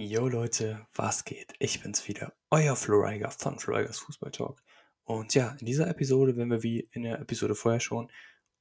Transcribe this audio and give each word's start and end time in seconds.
Jo 0.00 0.28
Leute, 0.28 0.86
was 0.94 1.24
geht? 1.24 1.54
Ich 1.58 1.82
bin's 1.82 2.06
wieder, 2.06 2.32
euer 2.50 2.76
Floriger 2.76 3.32
von 3.32 3.58
Florigers 3.58 3.98
Fußball 3.98 4.30
Talk. 4.30 4.62
Und 5.02 5.34
ja, 5.34 5.56
in 5.58 5.66
dieser 5.66 5.88
Episode 5.88 6.36
werden 6.36 6.52
wir 6.52 6.62
wie 6.62 6.88
in 6.92 7.02
der 7.02 7.18
Episode 7.18 7.56
vorher 7.56 7.80
schon 7.80 8.08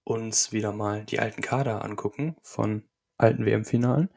uns 0.03 0.51
wieder 0.51 0.73
mal 0.73 1.05
die 1.05 1.19
alten 1.19 1.43
Kader 1.43 1.85
angucken 1.85 2.37
von 2.41 2.89
alten 3.19 3.45
WM-Finalen. 3.45 4.09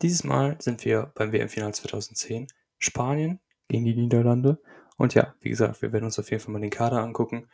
Dieses 0.00 0.24
Mal 0.24 0.56
sind 0.58 0.86
wir 0.86 1.12
beim 1.14 1.32
WM-Final 1.32 1.74
2010, 1.74 2.46
Spanien 2.78 3.40
gegen 3.68 3.84
die 3.84 3.94
Niederlande. 3.94 4.58
Und 4.96 5.12
ja, 5.12 5.34
wie 5.40 5.50
gesagt, 5.50 5.82
wir 5.82 5.92
werden 5.92 6.06
uns 6.06 6.18
auf 6.18 6.30
jeden 6.30 6.42
Fall 6.42 6.54
mal 6.54 6.62
den 6.62 6.70
Kader 6.70 7.02
angucken, 7.02 7.46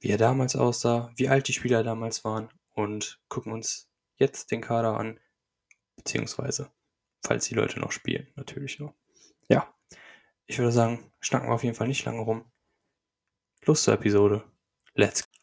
wie 0.00 0.10
er 0.10 0.18
damals 0.18 0.54
aussah, 0.54 1.10
wie 1.16 1.30
alt 1.30 1.48
die 1.48 1.54
Spieler 1.54 1.82
damals 1.82 2.26
waren 2.26 2.50
und 2.74 3.22
gucken 3.30 3.54
uns 3.54 3.88
jetzt 4.16 4.50
den 4.50 4.60
Kader 4.60 4.98
an, 4.98 5.18
beziehungsweise 5.96 6.70
falls 7.24 7.46
die 7.48 7.54
Leute 7.54 7.80
noch 7.80 7.92
spielen, 7.92 8.28
natürlich 8.36 8.78
nur. 8.78 8.94
Ja, 9.48 9.74
ich 10.46 10.58
würde 10.58 10.72
sagen, 10.72 11.12
schnacken 11.20 11.48
wir 11.48 11.54
auf 11.54 11.64
jeden 11.64 11.76
Fall 11.76 11.88
nicht 11.88 12.04
lange 12.04 12.20
rum. 12.20 12.50
Lust 13.64 13.84
zur 13.84 13.94
Episode. 13.94 14.44
Let's 14.94 15.22
go. 15.22 15.38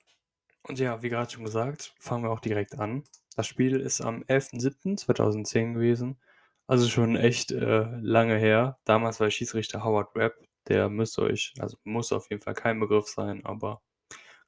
Und 0.67 0.79
ja, 0.79 1.01
wie 1.03 1.09
gerade 1.09 1.31
schon 1.31 1.43
gesagt, 1.43 1.93
fangen 1.99 2.23
wir 2.23 2.31
auch 2.31 2.39
direkt 2.39 2.79
an. 2.79 3.03
Das 3.35 3.45
Spiel 3.47 3.79
ist 3.79 4.01
am 4.01 4.23
11.07.2010 4.23 5.73
gewesen. 5.73 6.19
Also 6.67 6.87
schon 6.87 7.15
echt 7.15 7.51
äh, 7.51 7.85
lange 8.01 8.37
her. 8.37 8.79
Damals 8.85 9.19
war 9.19 9.29
Schiedsrichter 9.29 9.83
Howard 9.83 10.15
Webb. 10.15 10.35
Der 10.67 10.89
müsste 10.89 11.21
euch, 11.21 11.53
also 11.59 11.77
muss 11.83 12.11
auf 12.11 12.29
jeden 12.31 12.41
Fall 12.41 12.55
kein 12.55 12.79
Begriff 12.79 13.07
sein, 13.07 13.45
aber 13.45 13.83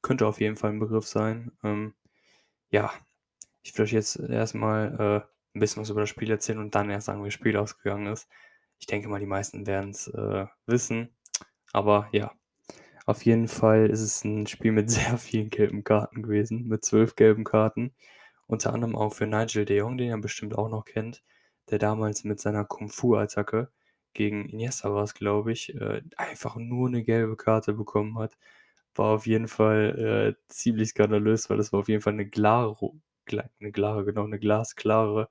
könnte 0.02 0.26
auf 0.26 0.41
jeden 0.41 0.55
Fall 0.55 0.71
ein 0.71 0.80
Begriff 0.80 1.05
sein. 1.05 1.52
Ähm, 1.63 1.94
ja, 2.71 2.91
ich 3.62 3.77
will 3.77 3.85
euch 3.85 3.91
jetzt 3.91 4.16
erstmal 4.18 5.27
äh, 5.27 5.37
ein 5.58 5.60
bisschen 5.60 5.82
was 5.82 5.90
über 5.90 6.02
das 6.02 6.10
Spiel 6.10 6.32
erzählen 6.32 6.60
und 6.60 6.76
dann 6.76 6.90
erst 6.90 7.08
sagen, 7.08 7.22
wie 7.24 7.28
das 7.28 7.34
Spiel 7.34 7.58
ausgegangen 7.58 8.08
ist. 8.08 8.30
Ich 8.80 8.88
denke 8.88 9.10
mal, 9.10 9.20
die 9.20 9.26
meisten 9.26 9.68
werden 9.68 9.92
es 9.92 10.08
äh, 10.08 10.46
wissen. 10.68 11.16
Aber 11.74 12.10
ja, 12.12 12.32
auf 13.05 13.24
jeden 13.26 13.48
Fall 13.48 13.90
ist 13.90 14.02
es 14.02 14.24
ein 14.24 14.48
Spiel 14.48 14.72
mit 14.72 14.90
sehr 14.91 15.18
vielen 15.18 15.49
gelben 15.49 15.84
Karten 15.84 16.24
gewesen, 16.24 16.68
mit 16.68 16.86
zwölf 16.86 17.16
gelben 17.16 17.44
Karten. 17.44 17.94
Unter 18.48 18.74
anderem 18.74 18.96
auch 18.96 19.14
für 19.14 19.27
Nigel 19.27 19.66
de 19.66 19.77
Jong, 19.77 19.98
den 19.98 20.10
ihr 20.10 20.18
bestimmt 20.18 20.58
auch 20.58 20.70
noch 20.70 20.86
kennt, 20.86 21.24
der 21.70 21.80
damals 21.80 22.24
mit 22.24 22.40
seiner 22.40 22.66
Kung-Fu-Attacke 22.66 23.71
gegen 24.14 24.49
Iniesta 24.49 24.94
war 24.94 25.04
es, 25.04 25.14
glaube 25.14 25.52
ich, 25.52 25.76
äh, 25.76 26.02
einfach 26.18 26.55
nur 26.58 26.88
eine 26.88 27.04
gelbe 27.04 27.38
Karte 27.38 27.74
bekommen 27.74 28.18
hat. 28.20 28.38
War 28.96 29.08
auf 29.16 29.27
jeden 29.27 29.48
Fall 29.48 30.36
äh, 30.40 30.54
ziemlich 30.54 30.90
skandalös, 30.90 31.49
weil 31.49 31.58
das 31.58 31.71
war 31.74 31.82
auf 31.82 31.90
jeden 31.90 32.02
Fall 32.02 32.14
eine 32.14 32.27
klare, 32.30 32.76
eine 33.60 33.71
klare, 33.71 34.05
genau, 34.05 34.26
eine 34.26 34.40
glasklare 34.40 35.30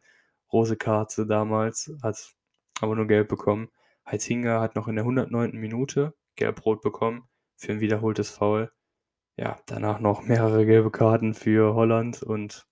rote 0.56 0.76
Karte 0.76 1.26
damals, 1.26 1.92
hat 2.02 2.34
aber 2.80 2.96
nur 2.96 3.06
gelb 3.06 3.28
bekommen. 3.28 3.68
Heitinger 4.10 4.60
hat 4.60 4.74
noch 4.74 4.88
in 4.88 4.96
der 4.96 5.04
109. 5.04 5.50
Minute 5.52 6.14
gelb-rot 6.36 6.80
bekommen 6.80 7.28
für 7.56 7.72
ein 7.72 7.80
wiederholtes 7.80 8.30
Foul. 8.30 8.72
Ja, 9.36 9.58
danach 9.66 10.00
noch 10.00 10.22
mehrere 10.22 10.64
gelbe 10.64 10.90
Karten 10.90 11.34
für 11.34 11.74
Holland 11.74 12.22
und 12.22 12.66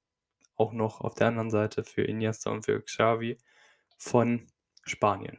auch 0.57 0.73
noch 0.73 1.03
auf 1.03 1.15
der 1.15 1.27
anderen 1.27 1.51
Seite 1.51 1.85
für 1.85 2.03
Iniesta 2.03 2.51
und 2.51 2.65
für 2.65 2.81
Xavi 2.81 3.37
von 3.99 4.47
Spanien. 4.85 5.39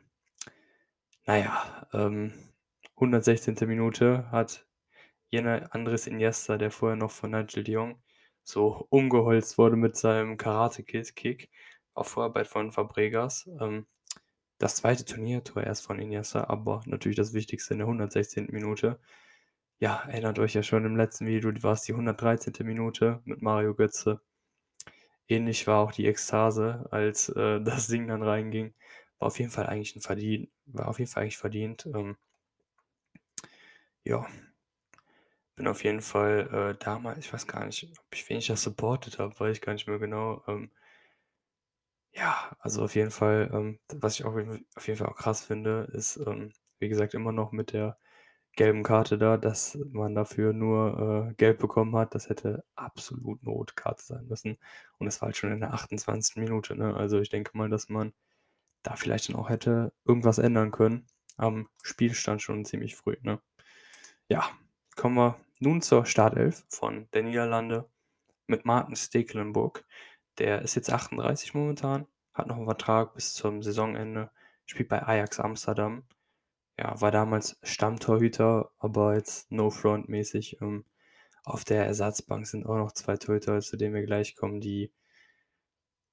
Naja, 1.25 1.87
ähm, 1.93 2.31
116. 2.95 3.55
Minute 3.67 4.29
hat 4.29 4.67
jener 5.29 5.73
Andres 5.73 6.05
Iniesta, 6.05 6.57
der 6.57 6.69
vorher 6.69 6.95
noch 6.95 7.11
von 7.11 7.31
Nigel 7.31 7.63
de 7.63 7.73
Jong 7.73 8.03
so 8.43 8.85
umgeholzt 8.89 9.57
wurde 9.57 9.75
mit 9.75 9.97
seinem 9.97 10.37
Karate-Kick, 10.37 11.49
auf 11.95 12.09
Vorarbeit 12.09 12.47
von 12.47 12.71
Fabregas. 12.71 13.49
Ähm, 13.59 13.87
das 14.59 14.75
zweite 14.75 15.05
Turniertor 15.05 15.63
erst 15.63 15.85
von 15.85 15.99
Iniesta, 15.99 16.45
aber 16.45 16.81
natürlich 16.85 17.17
das 17.17 17.33
Wichtigste 17.33 17.73
in 17.73 17.79
der 17.79 17.87
116. 17.87 18.47
Minute. 18.51 18.99
Ja, 19.79 20.03
erinnert 20.07 20.39
euch 20.39 20.53
ja 20.53 20.63
schon 20.63 20.85
im 20.85 20.95
letzten 20.95 21.27
Video, 21.27 21.51
war 21.63 21.73
es 21.73 21.83
die 21.83 21.93
113. 21.93 22.53
Minute 22.65 23.21
mit 23.25 23.41
Mario 23.41 23.73
Götze. 23.75 24.21
Ähnlich 25.27 25.67
war 25.67 25.79
auch 25.79 25.91
die 25.91 26.07
Ekstase, 26.07 26.87
als 26.91 27.29
äh, 27.29 27.61
das 27.63 27.87
Ding 27.87 28.07
dann 28.07 28.23
reinging. 28.23 28.73
War 29.19 29.27
auf 29.27 29.39
jeden 29.39 29.51
Fall 29.51 29.67
eigentlich 29.67 29.95
ein 29.95 30.01
verdient, 30.01 30.49
war 30.65 30.87
auf 30.87 30.99
jeden 30.99 31.11
Fall 31.11 31.23
eigentlich 31.23 31.37
verdient. 31.37 31.85
Ähm, 31.87 32.17
ja, 34.03 34.25
bin 35.55 35.67
auf 35.67 35.83
jeden 35.83 36.01
Fall 36.01 36.75
äh, 36.77 36.83
damals, 36.83 37.19
ich 37.19 37.33
weiß 37.33 37.47
gar 37.47 37.65
nicht, 37.65 37.89
ob 37.97 38.13
ich 38.13 38.29
wenig 38.29 38.47
das 38.47 38.63
supportet 38.63 39.19
habe, 39.19 39.37
weiß 39.39 39.57
ich 39.57 39.61
gar 39.61 39.73
nicht 39.73 39.87
mehr 39.87 39.99
genau. 39.99 40.43
Ähm, 40.47 40.69
ja, 42.15 42.55
also 42.59 42.83
auf 42.83 42.95
jeden 42.95 43.11
Fall, 43.11 43.49
ähm, 43.53 43.79
was 43.93 44.15
ich 44.15 44.25
auch 44.25 44.35
auf 44.75 44.87
jeden 44.87 44.97
Fall 44.97 45.07
auch 45.07 45.17
krass 45.17 45.43
finde, 45.43 45.89
ist, 45.93 46.17
ähm, 46.17 46.51
wie 46.79 46.89
gesagt, 46.89 47.13
immer 47.13 47.31
noch 47.31 47.51
mit 47.51 47.73
der 47.73 47.97
gelben 48.55 48.83
Karte 48.83 49.17
da, 49.17 49.37
dass 49.37 49.77
man 49.91 50.15
dafür 50.15 50.53
nur 50.53 51.29
äh, 51.31 51.33
gelb 51.35 51.59
bekommen 51.59 51.95
hat. 51.97 52.15
Das 52.15 52.29
hätte 52.29 52.63
absolut 52.75 53.41
eine 53.41 53.51
rote 53.51 53.75
Karte 53.75 54.03
sein 54.03 54.27
müssen. 54.27 54.57
Und 54.97 55.07
es 55.07 55.21
war 55.21 55.27
halt 55.27 55.37
schon 55.37 55.51
in 55.51 55.59
der 55.59 55.73
28. 55.73 56.37
Minute. 56.37 56.75
Ne? 56.75 56.95
Also 56.95 57.19
ich 57.19 57.29
denke 57.29 57.57
mal, 57.57 57.69
dass 57.69 57.89
man 57.89 58.13
da 58.83 58.95
vielleicht 58.95 59.29
dann 59.29 59.35
auch 59.35 59.49
hätte 59.49 59.93
irgendwas 60.05 60.37
ändern 60.37 60.71
können. 60.71 61.07
Am 61.37 61.67
Spielstand 61.83 62.41
schon 62.41 62.65
ziemlich 62.65 62.95
früh. 62.95 63.17
Ne? 63.21 63.41
Ja, 64.29 64.49
kommen 64.95 65.15
wir 65.15 65.39
nun 65.59 65.81
zur 65.81 66.05
Startelf 66.05 66.65
von 66.69 67.09
der 67.13 67.23
Niederlande 67.23 67.89
mit 68.47 68.65
Martin 68.65 68.95
Stekelenburg. 68.95 69.85
Der 70.39 70.61
ist 70.61 70.75
jetzt 70.75 70.91
38 70.91 71.53
momentan, 71.53 72.07
hat 72.33 72.47
noch 72.47 72.57
einen 72.57 72.65
Vertrag 72.65 73.13
bis 73.13 73.33
zum 73.33 73.63
Saisonende, 73.63 74.31
spielt 74.65 74.89
bei 74.89 75.01
Ajax 75.03 75.39
Amsterdam. 75.39 76.03
Ja, 76.77 76.99
war 76.99 77.11
damals 77.11 77.57
Stammtorhüter, 77.63 78.71
aber 78.79 79.15
jetzt 79.15 79.51
No-Front-mäßig. 79.51 80.61
Ähm, 80.61 80.85
auf 81.45 81.63
der 81.63 81.85
Ersatzbank 81.85 82.47
sind 82.47 82.65
auch 82.65 82.75
noch 82.75 82.91
zwei 82.91 83.17
Torhüter, 83.17 83.61
zu 83.61 83.77
denen 83.77 83.95
wir 83.95 84.03
gleich 84.05 84.35
kommen, 84.35 84.59
die 84.59 84.91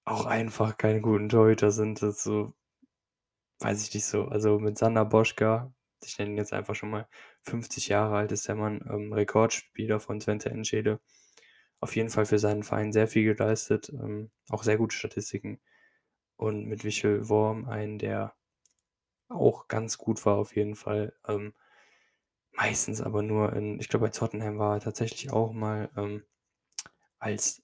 auch 0.05 0.27
einfach 0.27 0.77
keine 0.77 1.01
guten 1.01 1.29
Torhüter 1.29 1.71
sind. 1.73 2.03
Das 2.03 2.23
so, 2.23 2.55
weiß 3.61 3.83
ich 3.87 3.95
nicht 3.95 4.07
so. 4.07 4.27
Also 4.27 4.59
mit 4.59 4.79
Sander 4.79 5.05
Boschka, 5.05 5.73
ich 6.05 6.19
nenne 6.19 6.33
ihn 6.33 6.37
jetzt 6.37 6.53
einfach 6.53 6.75
schon 6.75 6.91
mal 6.91 7.09
50 7.43 7.89
Jahre 7.89 8.17
alt, 8.17 8.33
ist 8.33 8.49
der 8.49 8.57
Mann 8.57 8.85
ähm, 8.89 9.13
Rekordspieler 9.13 10.01
von 10.01 10.21
Twente 10.21 10.51
Enschede 10.51 11.01
auf 11.83 11.97
jeden 11.97 12.11
Fall 12.11 12.27
für 12.27 12.39
seinen 12.39 12.63
Verein 12.63 12.93
sehr 12.93 13.09
viel 13.09 13.35
geleistet, 13.35 13.91
ähm, 13.91 14.31
auch 14.49 14.63
sehr 14.63 14.79
gute 14.79 14.97
Statistiken. 14.97 15.61
Und 16.37 16.67
mit 16.67 16.85
Wichel 16.85 17.29
Worm 17.29 17.69
einen, 17.69 17.99
der 17.99 18.35
auch 19.29 19.69
ganz 19.69 19.99
gut 19.99 20.25
war 20.25 20.37
auf 20.37 20.55
jeden 20.57 20.77
Fall. 20.77 21.15
Ähm, 21.27 21.55
meistens 22.53 23.01
aber 23.01 23.23
nur 23.23 23.53
in, 23.55 23.81
ich 23.81 23.89
glaube 23.89 24.07
bei 24.07 24.11
Tottenham 24.13 24.59
war 24.59 24.77
er 24.77 24.81
tatsächlich 24.81 25.33
auch 25.33 25.53
mal 25.53 25.91
ähm, 25.97 26.23
als 27.19 27.63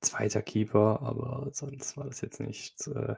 zweiter 0.00 0.42
Keeper, 0.42 1.00
aber 1.02 1.50
sonst 1.52 1.96
war 1.96 2.06
das 2.06 2.20
jetzt 2.22 2.40
nichts 2.40 2.88
äh, 2.88 3.14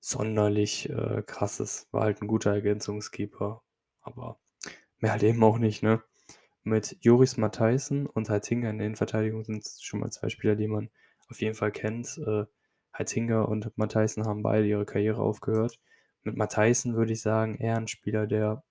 sonderlich 0.00 0.90
äh, 0.90 1.22
krasses. 1.26 1.88
War 1.92 2.02
halt 2.02 2.20
ein 2.20 2.28
guter 2.28 2.52
Ergänzungskeeper, 2.52 3.62
aber 4.02 4.38
mehr 4.98 5.12
halt 5.12 5.22
eben 5.22 5.42
auch 5.42 5.58
nicht, 5.58 5.82
ne? 5.82 6.02
Mit 6.66 6.96
Joris 7.00 7.36
Matthijssen 7.36 8.06
und 8.06 8.28
Heitinger 8.28 8.70
in 8.70 8.78
der 8.78 8.88
Innenverteidigung 8.88 9.44
sind 9.44 9.64
schon 9.80 10.00
mal 10.00 10.10
zwei 10.10 10.28
Spieler, 10.28 10.56
die 10.56 10.66
man 10.66 10.90
auf 11.28 11.40
jeden 11.40 11.54
Fall 11.54 11.70
kennt. 11.70 12.18
Äh, 12.18 12.44
Heitinger 12.96 13.48
und 13.48 13.78
Matthijssen 13.78 14.24
haben 14.26 14.42
beide 14.42 14.66
ihre 14.66 14.84
Karriere 14.84 15.22
aufgehört. 15.22 15.78
Mit 16.24 16.36
Matthijssen 16.36 16.96
würde 16.96 17.12
ich 17.12 17.22
sagen, 17.22 17.54
eher 17.54 17.76
ein 17.76 17.86
Spieler, 17.86 18.26
der 18.26 18.64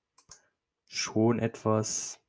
schon 0.88 1.39
etwas 1.39 2.19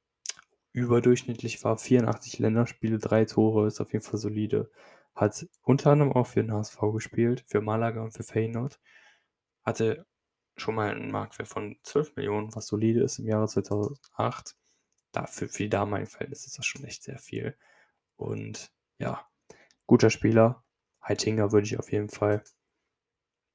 überdurchschnittlich 0.73 1.65
war. 1.65 1.77
84 1.77 2.39
Länderspiele, 2.39 2.99
drei 2.99 3.25
Tore, 3.25 3.67
ist 3.67 3.81
auf 3.81 3.93
jeden 3.93 4.05
Fall 4.05 4.21
solide. 4.21 4.71
Hat 5.17 5.49
unter 5.63 5.91
anderem 5.91 6.13
auch 6.13 6.29
für 6.29 6.43
den 6.43 6.53
HSV 6.53 6.79
gespielt, 6.93 7.45
für 7.49 7.61
Malaga 7.61 8.03
und 8.03 8.13
für 8.13 8.23
Feyenoord. 8.23 8.79
Hatte 9.65 10.07
schon 10.57 10.77
mal 10.77 10.91
einen 10.91 11.11
Marktwert 11.11 11.49
von 11.49 11.77
12 11.83 12.15
Millionen, 12.15 12.55
was 12.55 12.69
solide 12.69 13.03
ist 13.03 13.19
im 13.19 13.27
Jahre 13.27 13.49
2008 13.49 14.55
dafür, 15.13 15.49
für 15.49 15.63
die 15.65 15.69
damaligen 15.69 16.11
Verhältnisse 16.11 16.47
ist 16.47 16.59
das 16.59 16.67
schon 16.67 16.85
echt 16.85 17.03
sehr 17.03 17.19
viel. 17.19 17.57
Und 18.17 18.73
ja, 18.99 19.27
guter 19.87 20.11
Spieler. 20.11 20.65
Heitinger 21.07 21.53
würde 21.53 21.67
ich 21.67 21.79
auf 21.79 21.93
jeden 21.93 22.09
Fall. 22.09 22.43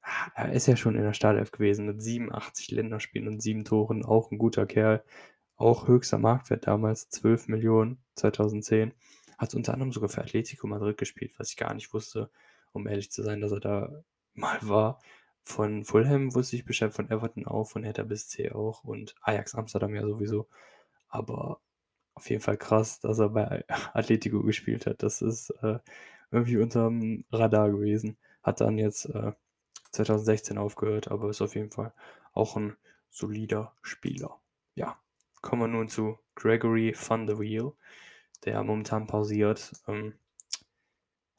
Ah, 0.01 0.31
er 0.35 0.53
ist 0.53 0.67
ja 0.67 0.75
schon 0.75 0.95
in 0.95 1.03
der 1.03 1.13
Startelf 1.13 1.51
gewesen 1.51 1.85
mit 1.85 2.01
87 2.01 2.71
Länderspielen 2.71 3.27
und 3.27 3.41
7 3.41 3.65
Toren. 3.65 4.03
Auch 4.03 4.31
ein 4.31 4.37
guter 4.37 4.65
Kerl. 4.65 5.03
Auch 5.57 5.87
höchster 5.87 6.17
Marktwert 6.17 6.65
damals, 6.65 7.09
12 7.09 7.47
Millionen 7.47 8.03
2010. 8.15 8.93
Hat 9.37 9.53
unter 9.53 9.73
anderem 9.73 9.91
sogar 9.91 10.09
für 10.09 10.21
Atletico 10.21 10.67
Madrid 10.67 10.97
gespielt, 10.97 11.33
was 11.37 11.49
ich 11.49 11.57
gar 11.57 11.73
nicht 11.73 11.93
wusste, 11.93 12.31
um 12.71 12.87
ehrlich 12.87 13.11
zu 13.11 13.21
sein, 13.23 13.41
dass 13.41 13.51
er 13.51 13.59
da 13.59 14.03
mal 14.33 14.57
war. 14.61 14.99
Von 15.43 15.83
Fulham 15.85 16.33
wusste 16.35 16.55
ich 16.55 16.65
Bescheid, 16.65 16.93
von 16.93 17.09
Everton 17.09 17.45
auch, 17.45 17.65
von 17.65 17.83
Hertha 17.83 18.03
bis 18.03 18.27
C 18.27 18.51
auch 18.51 18.83
und 18.83 19.15
Ajax 19.21 19.55
Amsterdam 19.55 19.95
ja 19.95 20.05
sowieso. 20.05 20.47
Aber 21.11 21.61
auf 22.15 22.29
jeden 22.29 22.41
Fall 22.41 22.57
krass, 22.57 22.99
dass 22.99 23.19
er 23.19 23.29
bei 23.29 23.63
Atletico 23.93 24.41
gespielt 24.41 24.85
hat. 24.87 25.03
Das 25.03 25.21
ist 25.21 25.51
äh, 25.61 25.79
irgendwie 26.31 26.57
unterm 26.57 27.25
Radar 27.31 27.69
gewesen. 27.69 28.17
Hat 28.41 28.61
dann 28.61 28.77
jetzt 28.77 29.05
äh, 29.05 29.33
2016 29.91 30.57
aufgehört, 30.57 31.09
aber 31.09 31.29
ist 31.29 31.41
auf 31.41 31.55
jeden 31.55 31.71
Fall 31.71 31.93
auch 32.33 32.55
ein 32.55 32.75
solider 33.09 33.75
Spieler. 33.81 34.39
Ja, 34.75 34.97
kommen 35.41 35.61
wir 35.63 35.67
nun 35.67 35.89
zu 35.89 36.17
Gregory 36.35 36.95
van 36.95 37.27
der 37.27 37.39
Wheel, 37.39 37.73
der 38.45 38.63
momentan 38.63 39.07
pausiert. 39.07 39.73
Ähm, 39.87 40.13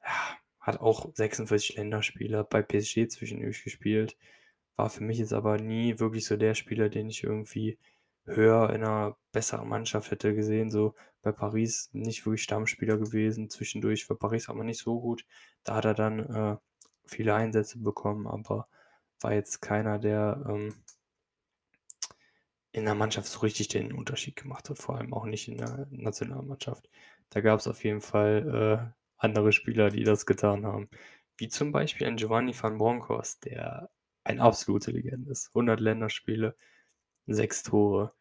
ja, 0.05 0.37
hat 0.61 0.81
auch 0.81 1.11
46 1.15 1.77
Länderspiele 1.77 2.45
bei 2.45 2.63
PSG 2.63 3.09
zwischendurch 3.09 3.65
gespielt. 3.65 4.17
War 4.77 4.91
für 4.91 5.03
mich 5.03 5.19
jetzt 5.19 5.33
aber 5.33 5.59
nie 5.59 5.99
wirklich 5.99 6.27
so 6.27 6.37
der 6.37 6.55
Spieler, 6.55 6.89
den 6.89 7.09
ich 7.09 7.25
irgendwie 7.25 7.79
höher 8.25 8.71
in 8.71 8.85
einer 8.85 9.17
besseren 9.33 9.69
Mannschaft 9.69 10.11
hätte 10.11 10.35
gesehen. 10.35 10.71
So 10.71 10.95
bei 11.23 11.33
Paris 11.33 11.91
nicht 11.93 12.25
wirklich 12.27 12.43
Stammspieler 12.43 12.99
gewesen. 12.99 13.51
Zwischendurch 13.51 14.09
war 14.09 14.17
Paris 14.17 14.49
aber 14.49 14.65
nicht 14.65 14.81
so 14.81 15.01
gut. 15.01 15.25
Da 15.65 15.77
hat 15.77 15.85
er 15.85 15.95
dann 15.95 16.19
äh, 16.21 16.57
viele 17.05 17.35
Einsätze 17.35 17.79
bekommen, 17.79 18.27
aber 18.27 18.69
war 19.21 19.33
jetzt 19.33 19.61
keiner, 19.61 19.99
der 19.99 20.45
ähm, 20.49 20.75
in 22.73 22.85
der 22.85 22.95
Mannschaft 22.95 23.29
so 23.29 23.41
richtig 23.41 23.69
den 23.69 23.93
Unterschied 23.93 24.37
gemacht 24.37 24.71
hat, 24.71 24.79
vor 24.79 24.97
allem 24.97 25.13
auch 25.13 25.27
nicht 25.27 25.49
in 25.49 25.59
der 25.59 25.87
Nationalmannschaft. 25.91 26.89
Da 27.31 27.41
gab 27.41 27.61
es 27.61 27.69
auf 27.69 27.85
jeden 27.85 28.01
Fall 28.01 28.89
äh, 28.89 28.93
andere 29.19 29.53
Spieler, 29.53 29.91
die 29.91 30.05
das 30.05 30.27
getan 30.27 30.67
haben. 30.67 30.89
Wie 31.37 31.49
zum 31.49 31.73
Beispiel 31.73 32.07
ein 32.07 32.17
Giovanni 32.17 32.55
van 32.59 32.79
Bronckhorst, 32.79 33.45
der 33.45 33.91
ein 34.25 34.41
absolute 34.41 34.91
Legende 34.91 35.31
ist. 35.31 35.49
100 35.49 35.81
Länderspiele, 35.81 36.57
6 37.27 37.65
Tore 37.65 38.13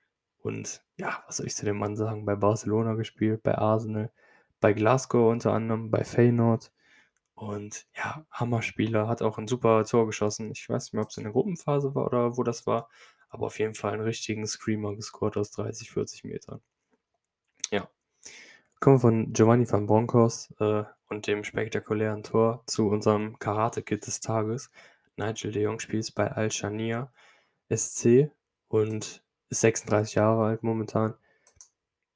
und 0.42 0.84
ja, 0.98 1.24
was 1.28 1.38
soll 1.38 1.48
ich 1.48 1.56
zu 1.56 1.66
dem 1.66 1.78
Mann 1.78 1.96
sagen? 1.96 2.26
Bei 2.26 2.36
Barcelona 2.36 2.96
gespielt, 2.96 3.44
bei 3.44 3.58
Arsenal, 3.58 4.12
bei 4.60 4.74
Glasgow 4.74 5.32
unter 5.32 5.54
anderem, 5.54 5.92
bei 5.92 6.04
Feyenoord. 6.04 6.72
Und 7.36 7.88
ja, 7.96 8.26
Hammerspieler, 8.32 9.08
hat 9.08 9.22
auch 9.22 9.38
ein 9.38 9.48
super 9.48 9.84
Tor 9.86 10.06
geschossen. 10.06 10.52
Ich 10.52 10.68
weiß 10.70 10.86
nicht 10.86 10.94
mehr, 10.94 11.04
ob 11.04 11.10
es 11.10 11.18
in 11.18 11.24
der 11.24 11.32
Gruppenphase 11.34 11.96
war 11.96 12.06
oder 12.06 12.38
wo 12.38 12.44
das 12.44 12.68
war, 12.68 12.90
aber 13.30 13.48
auf 13.48 13.60
jeden 13.60 13.74
Fall 13.76 13.94
einen 13.94 14.04
richtigen 14.04 14.46
Screamer 14.46 14.96
gescored 14.96 15.38
aus 15.38 15.52
30, 15.52 15.92
40 15.92 16.24
Metern. 16.26 16.62
Ja. 17.72 17.90
Kommen 18.80 18.98
wir 18.98 19.02
von 19.02 19.34
Giovanni 19.34 19.72
van 19.72 19.86
Bronckhorst 19.88 20.54
äh, 20.60 20.84
und 21.08 21.28
dem 21.28 21.44
spektakulären 21.44 22.24
Tor 22.24 22.64
zu 22.68 22.90
unserem 22.90 23.38
Karate-Kid 23.40 24.06
des 24.06 24.20
Tages. 24.20 24.72
Nigel 25.18 25.52
de 25.52 25.64
Jong 25.64 25.80
spielt 25.80 26.14
bei 26.16 26.32
Al-Shania 26.32 27.12
SC 27.70 28.32
und 28.72 29.22
ist 29.50 29.62
36 29.62 30.16
Jahre 30.16 30.46
alt 30.46 30.64
momentan. 30.64 31.14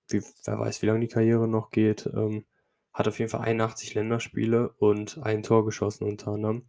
Wie, 0.07 0.22
wer 0.46 0.60
weiß, 0.60 0.81
wie 0.81 0.86
lange 0.86 1.02
die 1.02 1.07
Karriere 1.07 1.48
noch 1.48 1.69
geht. 1.69 2.10
Ähm, 2.13 2.46
hat 2.94 3.07
auf 3.07 3.19
jeden 3.19 3.30
Fall 3.30 3.42
81 3.42 3.94
Länderspiele 3.94 4.69
und 4.80 5.19
ein 5.22 5.44
Tor 5.44 5.66
geschossen 5.66 6.06
unter 6.06 6.31
anderem. 6.31 6.66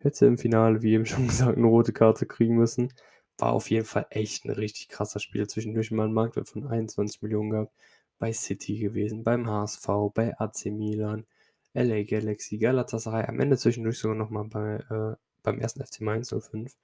Hätte 0.00 0.26
im 0.26 0.36
Finale, 0.36 0.82
wie 0.82 0.92
eben 0.92 1.06
schon 1.06 1.26
gesagt, 1.28 1.56
eine 1.56 1.66
rote 1.66 1.92
Karte 1.92 2.26
kriegen 2.26 2.56
müssen. 2.56 2.92
War 3.38 3.52
auf 3.52 3.70
jeden 3.70 3.86
Fall 3.86 4.06
echt 4.10 4.44
ein 4.44 4.50
richtig 4.50 4.88
krasser 4.88 5.18
Spiel. 5.18 5.46
Zwischendurch 5.46 5.90
mal 5.90 6.04
einen 6.04 6.14
Marktwert 6.14 6.48
von 6.48 6.66
21 6.66 7.22
Millionen 7.22 7.50
gehabt. 7.50 7.72
Bei 8.18 8.32
City 8.32 8.78
gewesen, 8.78 9.24
beim 9.24 9.48
HSV, 9.48 9.88
bei 10.14 10.38
AC 10.38 10.66
Milan, 10.66 11.26
LA 11.72 12.02
Galaxy, 12.02 12.58
Galatasaray. 12.58 13.24
Am 13.26 13.40
Ende 13.40 13.56
zwischendurch 13.56 13.98
sogar 13.98 14.16
nochmal 14.16 14.44
bei, 14.44 14.74
äh, 14.90 15.16
beim 15.42 15.58
ersten 15.58 15.84
FC 15.84 16.02
Mainz 16.02 16.28
05. 16.32 16.76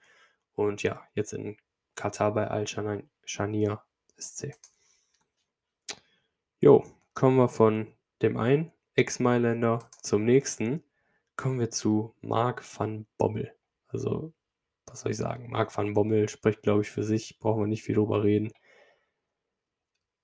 Und 0.55 0.83
ja, 0.83 1.03
jetzt 1.15 1.35
in 1.35 1.57
Katar 1.99 2.33
bei 2.33 2.47
Al-Shania 2.47 3.83
SC. 4.17 4.55
Jo, 6.61 6.85
kommen 7.13 7.37
wir 7.37 7.49
von 7.49 7.89
dem 8.23 8.37
einen 8.37 8.71
Ex-Mailänder 8.95 9.91
zum 10.01 10.25
nächsten. 10.25 10.85
Kommen 11.35 11.59
wir 11.59 11.71
zu 11.71 12.15
Marc 12.21 12.63
van 12.79 13.07
Bommel. 13.19 13.53
Also, 13.89 14.33
was 14.87 15.01
soll 15.01 15.11
ich 15.11 15.19
sagen? 15.19 15.51
Marc 15.51 15.77
van 15.77 15.95
Bommel 15.95 16.29
spricht, 16.29 16.63
glaube 16.63 16.83
ich, 16.83 16.91
für 16.91 17.03
sich. 17.03 17.41
Brauchen 17.41 17.63
wir 17.63 17.67
nicht 17.67 17.83
viel 17.83 17.97
drüber 17.97 18.23
reden. 18.23 18.53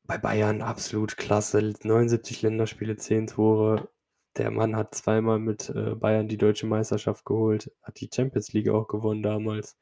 Bei 0.05 0.17
Bayern 0.17 0.63
absolut 0.63 1.17
klasse. 1.17 1.75
79 1.83 2.43
Länderspiele, 2.43 2.97
10 2.97 3.27
Tore. 3.27 3.89
Der 4.37 4.53
Mann 4.53 4.77
hat 4.77 4.95
zweimal 4.95 5.41
mit 5.41 5.71
äh, 5.71 5.97
Bayern 5.97 6.29
die 6.29 6.39
deutsche 6.39 6.67
Meisterschaft 6.67 7.25
geholt, 7.25 7.73
hat 7.83 8.01
die 8.01 8.11
Champions 8.15 8.53
League 8.53 8.69
auch 8.69 8.87
gewonnen 8.87 9.25
damals. 9.25 9.77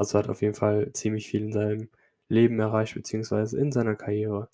Also 0.00 0.18
hat 0.18 0.30
auf 0.30 0.40
jeden 0.40 0.54
Fall 0.54 0.90
ziemlich 0.94 1.28
viel 1.28 1.42
in 1.42 1.52
seinem 1.52 1.90
Leben 2.26 2.58
erreicht, 2.58 2.94
beziehungsweise 2.94 3.60
in 3.60 3.70
seiner 3.70 3.96
Karriere. 3.96 4.48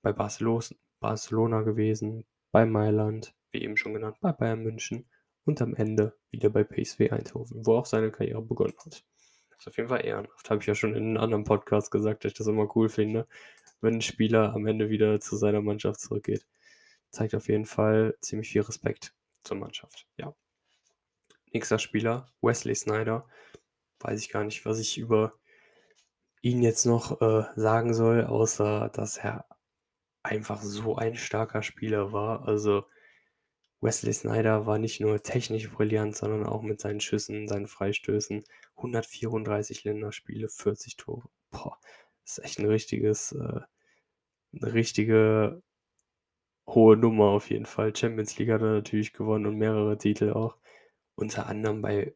Bei 0.00 0.14
Barcelona 0.14 1.60
gewesen, 1.60 2.24
bei 2.50 2.64
Mailand, 2.64 3.34
wie 3.50 3.62
eben 3.62 3.76
schon 3.76 3.92
genannt, 3.92 4.16
bei 4.22 4.32
Bayern 4.32 4.62
München 4.62 5.04
und 5.44 5.60
am 5.60 5.74
Ende 5.74 6.16
wieder 6.30 6.48
bei 6.48 6.64
PSV 6.64 7.12
Eindhoven, 7.12 7.66
wo 7.66 7.76
auch 7.76 7.84
seine 7.84 8.10
Karriere 8.10 8.40
begonnen 8.40 8.72
hat. 8.86 9.04
Das 9.50 9.58
ist 9.58 9.68
auf 9.68 9.76
jeden 9.76 9.90
Fall 9.90 10.02
ehrenhaft. 10.02 10.48
Habe 10.48 10.62
ich 10.62 10.66
ja 10.66 10.74
schon 10.74 10.94
in 10.94 11.08
einem 11.10 11.18
anderen 11.18 11.44
Podcast 11.44 11.90
gesagt, 11.90 12.24
dass 12.24 12.32
ich 12.32 12.38
das 12.38 12.46
immer 12.46 12.74
cool 12.74 12.88
finde, 12.88 13.28
wenn 13.82 13.96
ein 13.96 14.00
Spieler 14.00 14.54
am 14.54 14.66
Ende 14.66 14.88
wieder 14.88 15.20
zu 15.20 15.36
seiner 15.36 15.60
Mannschaft 15.60 16.00
zurückgeht. 16.00 16.46
Zeigt 17.10 17.34
auf 17.34 17.48
jeden 17.48 17.66
Fall 17.66 18.16
ziemlich 18.22 18.48
viel 18.48 18.62
Respekt 18.62 19.12
zur 19.44 19.58
Mannschaft. 19.58 20.06
Ja. 20.16 20.34
Nächster 21.52 21.78
Spieler, 21.78 22.32
Wesley 22.40 22.74
Snyder. 22.74 23.28
Weiß 24.00 24.20
ich 24.20 24.28
gar 24.30 24.44
nicht, 24.44 24.64
was 24.66 24.78
ich 24.78 24.98
über 24.98 25.32
ihn 26.42 26.62
jetzt 26.62 26.86
noch 26.86 27.20
äh, 27.20 27.44
sagen 27.56 27.94
soll, 27.94 28.24
außer 28.24 28.90
dass 28.90 29.16
er 29.16 29.46
einfach 30.22 30.62
so 30.62 30.96
ein 30.96 31.16
starker 31.16 31.62
Spieler 31.62 32.12
war. 32.12 32.46
Also 32.46 32.84
Wesley 33.80 34.12
Snyder 34.12 34.66
war 34.66 34.78
nicht 34.78 35.00
nur 35.00 35.22
technisch 35.22 35.70
brillant, 35.70 36.16
sondern 36.16 36.46
auch 36.46 36.62
mit 36.62 36.80
seinen 36.80 37.00
Schüssen, 37.00 37.48
seinen 37.48 37.68
Freistößen. 37.68 38.44
134 38.76 39.84
Länderspiele, 39.84 40.48
40 40.48 40.96
Tore. 40.96 41.28
Boah, 41.50 41.78
das 42.22 42.38
ist 42.38 42.44
echt 42.44 42.58
ein 42.58 42.66
richtiges, 42.66 43.32
äh, 43.32 43.60
eine 44.60 44.72
richtige 44.72 45.62
hohe 46.66 46.96
Nummer 46.96 47.26
auf 47.26 47.50
jeden 47.50 47.66
Fall. 47.66 47.94
Champions 47.94 48.38
League 48.38 48.50
hat 48.50 48.62
er 48.62 48.72
natürlich 48.72 49.12
gewonnen 49.12 49.46
und 49.46 49.56
mehrere 49.56 49.98
Titel 49.98 50.32
auch. 50.32 50.56
Unter 51.14 51.46
anderem 51.46 51.82
bei, 51.82 52.14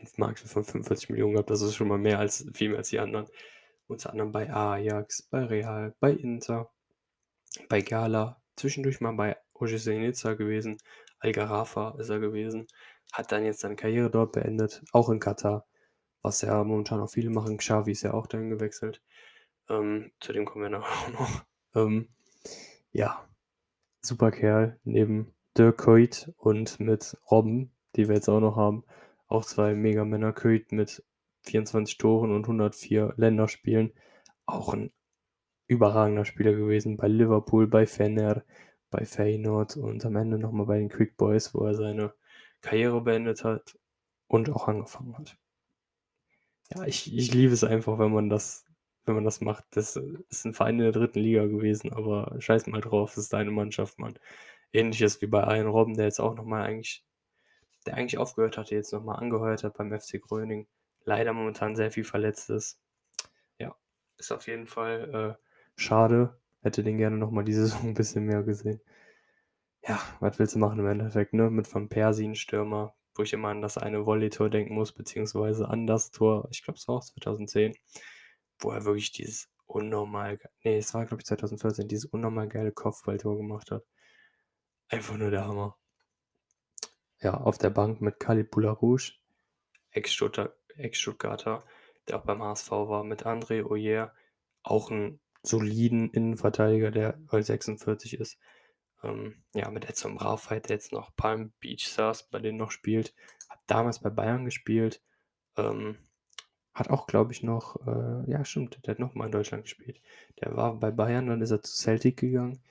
boah, 0.00 0.08
ein 0.08 0.12
Markt 0.16 0.40
von 0.40 0.64
45 0.64 1.10
Millionen 1.10 1.34
gehabt. 1.34 1.50
Das 1.50 1.62
ist 1.62 1.74
schon 1.74 1.88
mal 1.88 1.98
mehr 1.98 2.18
als, 2.18 2.46
viel 2.54 2.70
mehr 2.70 2.78
als 2.78 2.88
die 2.88 2.98
anderen. 2.98 3.26
Unter 3.86 4.10
anderem 4.10 4.32
bei 4.32 4.52
Ajax, 4.52 5.22
bei 5.22 5.44
Real, 5.44 5.94
bei 6.00 6.12
Inter, 6.12 6.70
bei 7.68 7.80
Gala, 7.80 8.40
zwischendurch 8.56 9.00
mal 9.00 9.12
bei 9.12 9.36
Nizza 9.60 10.34
gewesen, 10.34 10.78
Al-Gharafa 11.18 11.96
ist 11.98 12.08
er 12.08 12.18
gewesen, 12.18 12.66
hat 13.12 13.30
dann 13.30 13.44
jetzt 13.44 13.60
seine 13.60 13.76
Karriere 13.76 14.10
dort 14.10 14.32
beendet, 14.32 14.82
auch 14.92 15.10
in 15.10 15.18
Katar, 15.18 15.66
was 16.22 16.40
ja 16.40 16.62
momentan 16.64 17.00
auch 17.00 17.10
viele 17.10 17.30
machen. 17.30 17.58
Xavi 17.58 17.92
ist 17.92 18.02
ja 18.02 18.14
auch 18.14 18.26
dahin 18.26 18.48
gewechselt. 18.48 19.02
Ähm, 19.68 20.12
zu 20.20 20.32
dem 20.32 20.46
kommen 20.46 20.64
wir 20.64 20.70
nachher 20.70 21.10
noch. 21.18 21.44
Ähm, 21.74 22.08
ja, 22.92 23.28
super 24.00 24.30
Kerl, 24.30 24.78
neben 24.84 25.34
Dirk 25.58 25.78
Kuyt 25.78 26.32
und 26.38 26.80
mit 26.80 27.18
Robben, 27.30 27.72
die 27.96 28.08
wir 28.08 28.14
jetzt 28.14 28.28
auch 28.28 28.40
noch 28.40 28.56
haben. 28.56 28.84
Auch 29.30 29.44
zwei 29.44 29.74
Megamänner. 29.74 30.32
Kuyt 30.32 30.72
mit 30.72 31.04
24 31.42 31.98
Toren 31.98 32.32
und 32.32 32.44
104 32.44 33.14
Länderspielen. 33.16 33.92
Auch 34.44 34.74
ein 34.74 34.92
überragender 35.68 36.24
Spieler 36.24 36.52
gewesen 36.52 36.96
bei 36.96 37.06
Liverpool, 37.06 37.68
bei 37.68 37.86
Fener, 37.86 38.44
bei 38.90 39.04
Feyenoord 39.04 39.76
und 39.76 40.04
am 40.04 40.16
Ende 40.16 40.36
nochmal 40.36 40.66
bei 40.66 40.78
den 40.78 40.88
Quick 40.88 41.16
Boys, 41.16 41.54
wo 41.54 41.64
er 41.64 41.76
seine 41.76 42.12
Karriere 42.60 43.00
beendet 43.00 43.44
hat 43.44 43.78
und 44.26 44.50
auch 44.50 44.66
angefangen 44.66 45.16
hat. 45.16 45.38
Ja, 46.74 46.84
ich, 46.84 47.16
ich 47.16 47.32
liebe 47.32 47.54
es 47.54 47.62
einfach, 47.62 48.00
wenn 48.00 48.12
man 48.12 48.30
das, 48.30 48.64
wenn 49.04 49.14
man 49.14 49.24
das 49.24 49.40
macht. 49.40 49.64
Das 49.70 49.94
ist 50.28 50.44
ein 50.44 50.54
Verein 50.54 50.74
in 50.74 50.82
der 50.82 50.92
dritten 50.92 51.20
Liga 51.20 51.46
gewesen, 51.46 51.92
aber 51.92 52.34
scheiß 52.40 52.66
mal 52.66 52.80
drauf, 52.80 53.14
das 53.14 53.24
ist 53.24 53.32
deine 53.32 53.52
Mannschaft, 53.52 54.00
Mann. 54.00 54.18
Ähnliches 54.72 55.22
wie 55.22 55.28
bei 55.28 55.42
Ian 55.56 55.68
Robben, 55.68 55.94
der 55.94 56.06
jetzt 56.06 56.20
auch 56.20 56.34
nochmal 56.34 56.64
eigentlich, 56.64 57.04
der 57.90 57.98
eigentlich 57.98 58.18
aufgehört 58.18 58.56
hatte, 58.56 58.74
jetzt 58.74 58.92
nochmal 58.92 59.16
angeheuert 59.16 59.64
hat 59.64 59.76
beim 59.76 59.92
FC 59.92 60.20
Gröning. 60.20 60.68
Leider 61.04 61.32
momentan 61.32 61.74
sehr 61.74 61.90
viel 61.90 62.04
verletzt 62.04 62.50
ist. 62.50 62.80
Ja, 63.58 63.74
ist 64.16 64.30
auf 64.30 64.46
jeden 64.46 64.66
Fall 64.66 65.36
äh, 65.40 65.46
Schade. 65.74 66.38
Hätte 66.62 66.84
den 66.84 66.98
gerne 66.98 67.16
nochmal 67.16 67.44
die 67.44 67.52
Saison 67.54 67.88
ein 67.88 67.94
bisschen 67.94 68.26
mehr 68.26 68.42
gesehen. 68.44 68.80
Ja, 69.82 70.00
was 70.20 70.38
willst 70.38 70.54
du 70.54 70.58
machen 70.60 70.78
im 70.78 70.86
Endeffekt, 70.86 71.32
ne? 71.32 71.50
Mit 71.50 71.72
Van 71.72 71.88
Persie 71.88 72.28
ein 72.28 72.34
Stürmer, 72.36 72.94
wo 73.14 73.22
ich 73.22 73.32
immer 73.32 73.48
an 73.48 73.62
das 73.62 73.76
eine 73.78 74.06
Volley-Tor 74.06 74.50
denken 74.50 74.74
muss, 74.74 74.92
beziehungsweise 74.92 75.68
an 75.68 75.86
das 75.86 76.10
Tor, 76.10 76.46
ich 76.52 76.62
glaube, 76.62 76.78
es 76.78 76.86
war 76.86 76.96
auch 76.96 77.04
2010, 77.04 77.74
wo 78.60 78.70
er 78.70 78.84
wirklich 78.84 79.10
dieses 79.10 79.48
unnormal, 79.66 80.38
nee, 80.62 80.78
es 80.78 80.92
war, 80.94 81.06
glaube 81.06 81.22
ich, 81.22 81.26
2014, 81.26 81.88
dieses 81.88 82.04
unnormal 82.04 82.46
geile 82.46 82.72
Kopfballtor 82.72 83.36
gemacht 83.36 83.70
hat. 83.70 83.84
Einfach 84.88 85.16
nur 85.16 85.30
der 85.30 85.46
Hammer. 85.46 85.79
Ja, 87.22 87.34
auf 87.34 87.58
der 87.58 87.70
Bank 87.70 88.00
mit 88.00 88.18
Khalid 88.18 88.54
Rouge, 88.56 89.12
Ex-Stuttgarter, 89.92 91.64
der 92.08 92.18
auch 92.18 92.24
beim 92.24 92.42
HSV 92.42 92.70
war, 92.70 93.04
mit 93.04 93.26
André 93.26 93.64
Oyer, 93.64 94.12
auch 94.62 94.90
ein 94.90 95.20
soliden 95.42 96.10
Innenverteidiger, 96.10 96.90
der 96.90 97.18
bald 97.30 97.46
46 97.46 98.18
ist. 98.18 98.38
Ähm, 99.02 99.42
ja, 99.54 99.70
mit 99.70 99.88
Edson 99.88 100.16
Braafheit, 100.16 100.68
der 100.68 100.76
jetzt 100.76 100.92
noch 100.92 101.14
Palm 101.16 101.52
Beach 101.60 101.88
saß, 101.88 102.24
bei 102.30 102.38
denen 102.38 102.58
noch 102.58 102.70
spielt. 102.70 103.14
Hat 103.48 103.60
damals 103.66 104.00
bei 104.00 104.10
Bayern 104.10 104.44
gespielt, 104.44 105.02
Ähm, 105.56 105.98
hat 106.74 106.90
auch, 106.90 107.06
glaube 107.06 107.32
ich, 107.32 107.42
noch, 107.42 107.76
äh 107.86 108.30
ja, 108.30 108.44
stimmt, 108.44 108.80
der 108.86 108.92
hat 108.92 108.98
noch 109.00 109.14
mal 109.14 109.26
in 109.26 109.32
Deutschland 109.32 109.64
gespielt. 109.64 110.00
Der 110.40 110.56
war 110.56 110.74
bei 110.78 110.90
Bayern, 110.90 111.26
dann 111.26 111.42
ist 111.42 111.50
er 111.50 111.62
zu 111.62 111.74
Celtic 111.74 112.18
gegangen, 112.18 112.62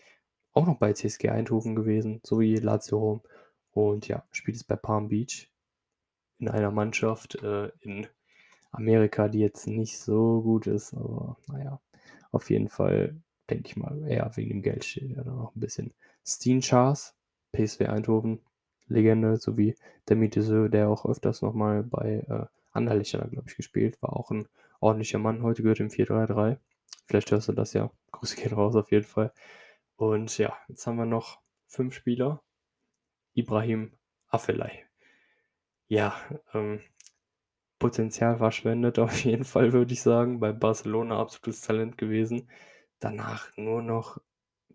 auch 0.54 0.66
noch 0.66 0.78
bei 0.80 0.94
CSG 0.94 1.30
Eindhoven 1.30 1.76
gewesen, 1.76 2.22
so 2.24 2.40
wie 2.40 2.56
Lazio 2.56 2.98
Rom. 3.00 3.22
Und 3.72 4.08
ja, 4.08 4.24
spielt 4.32 4.58
jetzt 4.58 4.68
bei 4.68 4.76
Palm 4.76 5.10
Beach 5.10 5.52
in 6.40 6.50
einer 6.50 6.72
Mannschaft 6.72 7.36
äh, 7.44 7.70
in 7.82 8.08
Amerika, 8.72 9.28
die 9.28 9.40
jetzt 9.40 9.68
nicht 9.68 10.00
so 10.00 10.42
gut 10.42 10.68
ist, 10.68 10.94
aber 10.94 11.38
naja, 11.48 11.82
auf 12.32 12.50
jeden 12.50 12.70
Fall 12.70 13.16
denke 13.50 13.68
ich 13.68 13.78
mal, 13.78 14.06
eher 14.08 14.32
wegen 14.36 14.50
dem 14.50 14.62
Geld 14.62 14.86
steht 14.86 15.18
er 15.18 15.24
da 15.24 15.32
noch 15.32 15.56
ein 15.56 15.60
bisschen. 15.60 15.94
Steen 16.26 16.62
Chars, 16.62 17.16
PSV 17.52 17.82
Eindhoven, 17.82 18.40
Legende, 18.88 19.38
sowie 19.38 19.76
Demi 20.08 20.30
Desseux, 20.30 20.70
der 20.70 20.90
auch 20.90 21.06
öfters 21.06 21.42
nochmal 21.42 21.84
bei 21.84 22.26
äh, 22.28 22.46
Anderlecht 22.72 23.14
er, 23.16 23.28
glaube 23.28 23.50
ich, 23.50 23.56
gespielt, 23.56 24.02
war 24.02 24.16
auch 24.16 24.32
ein 24.32 24.48
ordentlicher 24.80 25.20
Mann. 25.20 25.42
Heute 25.44 25.64
gehört 25.64 25.80
im 25.80 25.90
4-3-3. 25.90 26.58
Vielleicht 27.06 27.32
hörst 27.32 27.48
du 27.48 27.54
das 27.54 27.74
ja. 27.74 27.92
Grüße 28.12 28.36
gehen 28.36 28.54
raus 28.54 28.76
auf 28.76 28.92
jeden 28.92 29.06
Fall. 29.06 29.34
Und 29.96 30.38
ja, 30.38 30.56
jetzt 30.68 30.86
haben 30.86 30.98
wir 30.98 31.06
noch 31.06 31.40
fünf 31.68 31.94
Spieler. 31.96 32.42
Ibrahim 33.34 33.94
Afellay. 34.28 34.86
Ja, 35.88 36.16
ähm, 36.54 36.82
Potenzial 37.80 38.38
verschwendet 38.38 39.00
auf 39.00 39.20
jeden 39.24 39.46
Fall, 39.46 39.74
würde 39.74 39.94
ich 39.94 40.02
sagen. 40.02 40.40
Bei 40.40 40.52
Barcelona 40.52 41.20
absolutes 41.20 41.62
Talent 41.62 41.98
gewesen. 41.98 42.50
Danach 43.00 43.56
nur 43.58 43.82
noch 43.82 44.20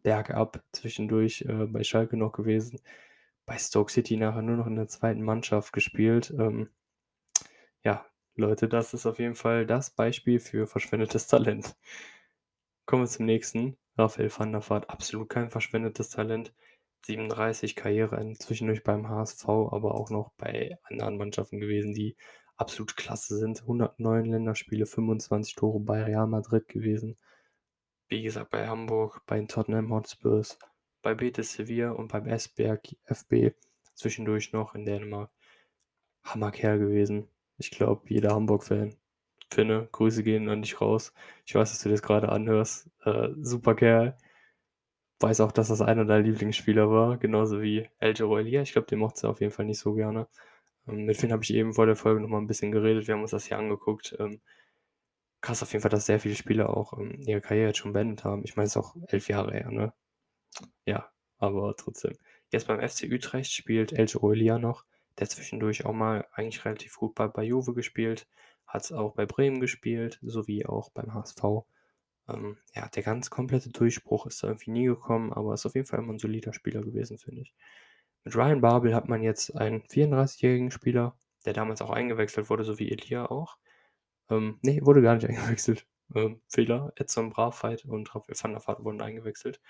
bergab, 0.03 0.63
zwischendurch 0.73 1.43
äh, 1.43 1.67
bei 1.67 1.85
Schalke 1.85 2.17
noch 2.17 2.33
gewesen. 2.33 2.81
Bei 3.47 3.59
Stoke 3.59 3.93
City 3.93 4.17
nachher 4.17 4.43
nur 4.43 4.57
noch 4.57 4.67
in 4.67 4.77
der 4.77 4.89
zweiten 4.89 5.23
Mannschaft 5.23 5.73
gespielt. 5.73 6.33
Ähm, 6.39 6.71
ja, 7.83 8.07
Leute, 8.37 8.69
das 8.69 8.95
ist 8.95 9.07
auf 9.07 9.19
jeden 9.19 9.35
Fall 9.35 9.67
das 9.67 9.91
Beispiel 9.91 10.41
für 10.41 10.67
verschwendetes 10.67 11.27
Talent. 11.27 11.77
Kommen 12.87 13.03
wir 13.03 13.09
zum 13.09 13.27
nächsten. 13.27 13.77
Raphael 13.97 14.31
van 14.37 14.53
der 14.53 14.69
Vaart, 14.69 14.91
absolut 14.91 15.29
kein 15.29 15.51
verschwendetes 15.51 16.11
Talent. 16.11 16.53
37 17.05 17.77
Karriere 17.77 18.33
zwischendurch 18.39 18.83
beim 18.83 19.09
HSV, 19.09 19.47
aber 19.49 19.95
auch 19.95 20.11
noch 20.11 20.33
bei 20.37 20.79
anderen 20.85 21.17
Mannschaften 21.17 21.61
gewesen, 21.61 21.95
die 21.95 22.17
absolut 22.57 22.97
klasse 22.97 23.37
sind. 23.39 23.63
109 23.63 24.25
Länderspiele, 24.25 24.87
25 24.87 25.55
Tore 25.55 25.81
bei 25.81 26.03
Real 26.03 26.27
Madrid 26.27 26.69
gewesen. 26.69 27.17
Wie 28.09 28.23
gesagt, 28.23 28.51
bei 28.51 28.67
Hamburg, 28.67 29.23
bei 29.27 29.41
Tottenham 29.43 29.93
Hotspurs, 29.93 30.59
bei 31.03 31.15
Betis 31.15 31.53
Sevilla 31.53 31.91
und 31.91 32.09
beim 32.13 32.27
Esberg 32.27 32.83
FB 33.05 33.53
zwischendurch 33.95 34.53
noch 34.53 34.75
in 34.75 34.85
Dänemark. 34.85 35.31
Hammerkerl 36.25 36.79
gewesen. 36.79 37.29
Ich 37.59 37.71
glaube, 37.71 38.03
jeder 38.09 38.31
Hamburg-Fan. 38.35 38.97
Finne, 39.51 39.89
Grüße 39.93 40.23
gehen 40.23 40.49
an 40.49 40.63
dich 40.63 40.81
raus. 40.81 41.13
Ich 41.45 41.55
weiß, 41.55 41.71
dass 41.71 41.83
du 41.83 41.91
das 41.91 42.03
gerade 42.03 42.31
anhörst. 42.31 42.91
Äh, 43.05 43.29
super 43.41 43.75
Kerl. 43.75 44.17
Weiß 45.25 45.41
auch, 45.41 45.53
dass 45.53 45.69
das 45.69 45.81
einer 45.81 46.05
deiner 46.05 46.23
Lieblingsspieler 46.23 46.91
war, 46.91 47.17
genauso 47.17 47.63
wie 47.63 47.89
El 47.99 48.15
Elia. 48.21 48.63
Ich 48.63 48.73
glaube, 48.73 48.87
den 48.87 48.99
mochte 48.99 49.27
er 49.27 49.31
auf 49.31 49.41
jeden 49.41 49.53
Fall 49.53 49.65
nicht 49.65 49.79
so 49.79 49.95
gerne. 49.95 50.29
Ähm, 50.87 51.07
mit 51.07 51.17
Finn 51.17 51.33
habe 51.33 51.43
ich 51.43 51.55
eben 51.55 51.73
vor 51.75 51.87
der 51.87 51.97
Folge 51.97 52.21
nochmal 52.21 52.41
ein 52.43 52.47
bisschen 52.47 52.73
geredet. 52.73 53.07
Wir 53.09 53.15
haben 53.15 53.23
uns 53.23 53.31
das 53.31 53.47
hier 53.47 53.59
angeguckt. 53.59 54.15
Ähm, 54.19 54.43
krass 55.41 55.63
auf 55.63 55.73
jeden 55.73 55.83
Fall, 55.83 55.91
dass 55.91 56.07
sehr 56.07 56.21
viele 56.21 56.35
Spieler 56.35 56.77
auch 56.77 56.99
ähm, 56.99 57.21
ihre 57.27 57.41
Karriere 57.41 57.69
jetzt 57.69 57.79
schon 57.79 57.95
beendet 57.95 58.25
haben. 58.25 58.45
Ich 58.45 58.57
meine, 58.57 58.67
es 58.67 58.73
ist 58.73 58.77
auch 58.77 58.97
elf 59.09 59.29
Jahre 59.29 59.53
her, 59.53 59.71
ne? 59.71 59.95
Ja, 60.87 61.11
aber 61.39 61.75
trotzdem. 61.77 62.17
Jetzt 62.51 62.67
beim 62.69 62.87
FC 62.87 63.05
Utrecht 63.11 63.53
spielt 63.53 63.93
El 63.93 64.09
Elia 64.33 64.59
noch 64.59 64.85
der 65.19 65.29
zwischendurch 65.29 65.85
auch 65.85 65.93
mal 65.93 66.27
eigentlich 66.33 66.65
relativ 66.65 66.97
gut 66.97 67.15
bei, 67.15 67.29
bei 67.29 67.45
Juve 67.45 67.75
gespielt, 67.75 68.27
hat 68.67 68.83
es 68.83 68.93
auch 68.93 69.15
bei 69.15 69.27
Bremen 69.27 69.61
gespielt, 69.61 70.19
sowie 70.23 70.67
auch 70.67 70.91
beim 70.91 71.15
HSV. 71.15 71.65
Ähm, 72.29 72.57
ja, 72.75 72.89
der 72.89 73.03
ganz 73.03 73.31
komplette 73.31 73.71
Durchbruch 73.71 74.27
ist 74.27 74.43
da 74.43 74.49
irgendwie 74.49 74.71
nie 74.71 74.87
gekommen, 74.87 75.33
aber 75.33 75.55
ist 75.55 75.67
auf 75.67 75.75
jeden 75.75 75.87
Fall 75.87 76.01
immer 76.01 76.13
ein 76.13 76.19
solider 76.19 76.53
Spieler 76.53 76.83
gewesen, 76.83 77.19
finde 77.19 77.43
ich. 77.43 77.55
Mit 78.25 78.37
Ryan 78.37 78.61
Babel 78.61 78.95
hat 78.95 79.09
man 79.09 79.23
jetzt 79.23 79.55
einen 79.57 79.83
34-jährigen 79.83 80.71
Spieler, 80.71 81.19
der 81.45 81.53
damals 81.53 81.83
auch 81.83 81.91
eingewechselt 81.91 82.49
wurde, 82.51 82.65
so 82.65 82.79
wie 82.79 82.91
Elia 82.91 83.27
auch. 83.27 83.59
Ähm, 84.31 84.59
nee, 84.63 84.81
wurde 84.83 85.03
gar 85.03 85.15
nicht 85.15 85.27
eingewechselt. 85.29 85.87
Ähm, 86.15 86.41
Fehler. 86.49 86.93
Edson 86.97 87.31
Bravheit 87.31 87.85
und 87.85 88.15
Raphael 88.15 88.37
van 88.41 88.53
der 88.53 88.67
Vaart 88.67 88.85
wurden 88.85 89.03
eingewechselt. 89.03 89.61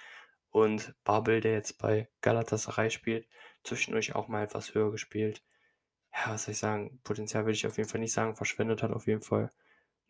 Und 0.50 0.94
Babel, 1.04 1.40
der 1.40 1.54
jetzt 1.54 1.78
bei 1.78 2.08
Galatasaray 2.20 2.90
spielt, 2.90 3.26
zwischendurch 3.64 4.14
auch 4.14 4.28
mal 4.28 4.44
etwas 4.44 4.75
höher 4.75 4.92
gespielt. 4.92 5.42
Ja, 6.12 6.32
was 6.32 6.44
soll 6.44 6.52
ich 6.52 6.58
sagen? 6.58 7.00
Potenzial 7.04 7.44
würde 7.44 7.54
ich 7.54 7.66
auf 7.66 7.76
jeden 7.76 7.88
Fall 7.88 8.00
nicht 8.00 8.12
sagen, 8.12 8.37
verschwendet 8.37 8.82
hat 8.82 8.92
auf 8.92 9.06
jeden 9.08 9.23
Fall 9.23 9.50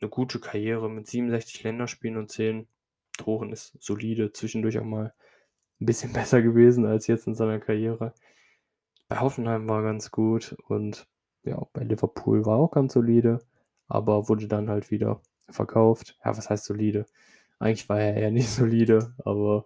eine 0.01 0.11
gute 0.11 0.41
Karriere 0.41 0.91
mit 0.91 1.07
67 1.07 1.63
Länderspielen 1.63 2.17
und 2.17 2.31
10 2.31 2.69
Toren 3.17 3.53
ist 3.53 3.77
solide, 3.81 4.33
zwischendurch 4.33 4.79
auch 4.79 4.85
mal 4.85 5.15
ein 5.81 5.87
bisschen 5.87 6.13
besser 6.15 6.43
gewesen 6.43 6.87
als 6.87 7.07
jetzt 7.07 7.27
in 7.27 7.35
seiner 7.35 7.61
Karriere. 7.61 8.15
Bei 9.09 9.21
Hoffenheim 9.21 9.69
war 9.69 9.83
ganz 9.83 10.11
gut 10.11 10.57
und 10.67 11.07
ja, 11.45 11.63
bei 11.73 11.85
Liverpool 11.85 12.47
war 12.47 12.57
auch 12.57 12.71
ganz 12.71 12.95
solide, 12.95 13.41
aber 13.87 14.29
wurde 14.29 14.49
dann 14.49 14.71
halt 14.71 14.91
wieder 14.91 15.21
verkauft. 15.49 16.19
Ja, 16.25 16.37
was 16.37 16.49
heißt 16.49 16.65
solide? 16.65 17.07
Eigentlich 17.59 17.89
war 17.89 18.01
er 18.01 18.17
eher 18.17 18.31
nicht 18.33 18.49
solide, 18.49 19.15
aber 19.25 19.65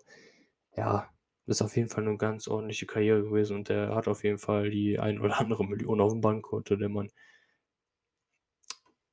ja, 0.77 1.09
ist 1.47 1.63
auf 1.63 1.77
jeden 1.77 1.89
Fall 1.89 2.07
eine 2.07 2.17
ganz 2.19 2.47
ordentliche 2.49 2.87
Karriere 2.87 3.23
gewesen 3.23 3.57
und 3.57 3.69
der 3.69 3.95
hat 3.95 4.09
auf 4.09 4.23
jeden 4.25 4.39
Fall 4.39 4.71
die 4.71 4.99
ein 4.99 5.21
oder 5.21 5.41
andere 5.41 5.65
Million 5.67 6.01
auf 6.01 6.13
dem 6.13 6.21
Bankkonto, 6.21 6.77
der 6.77 6.91
Mann. 6.91 7.11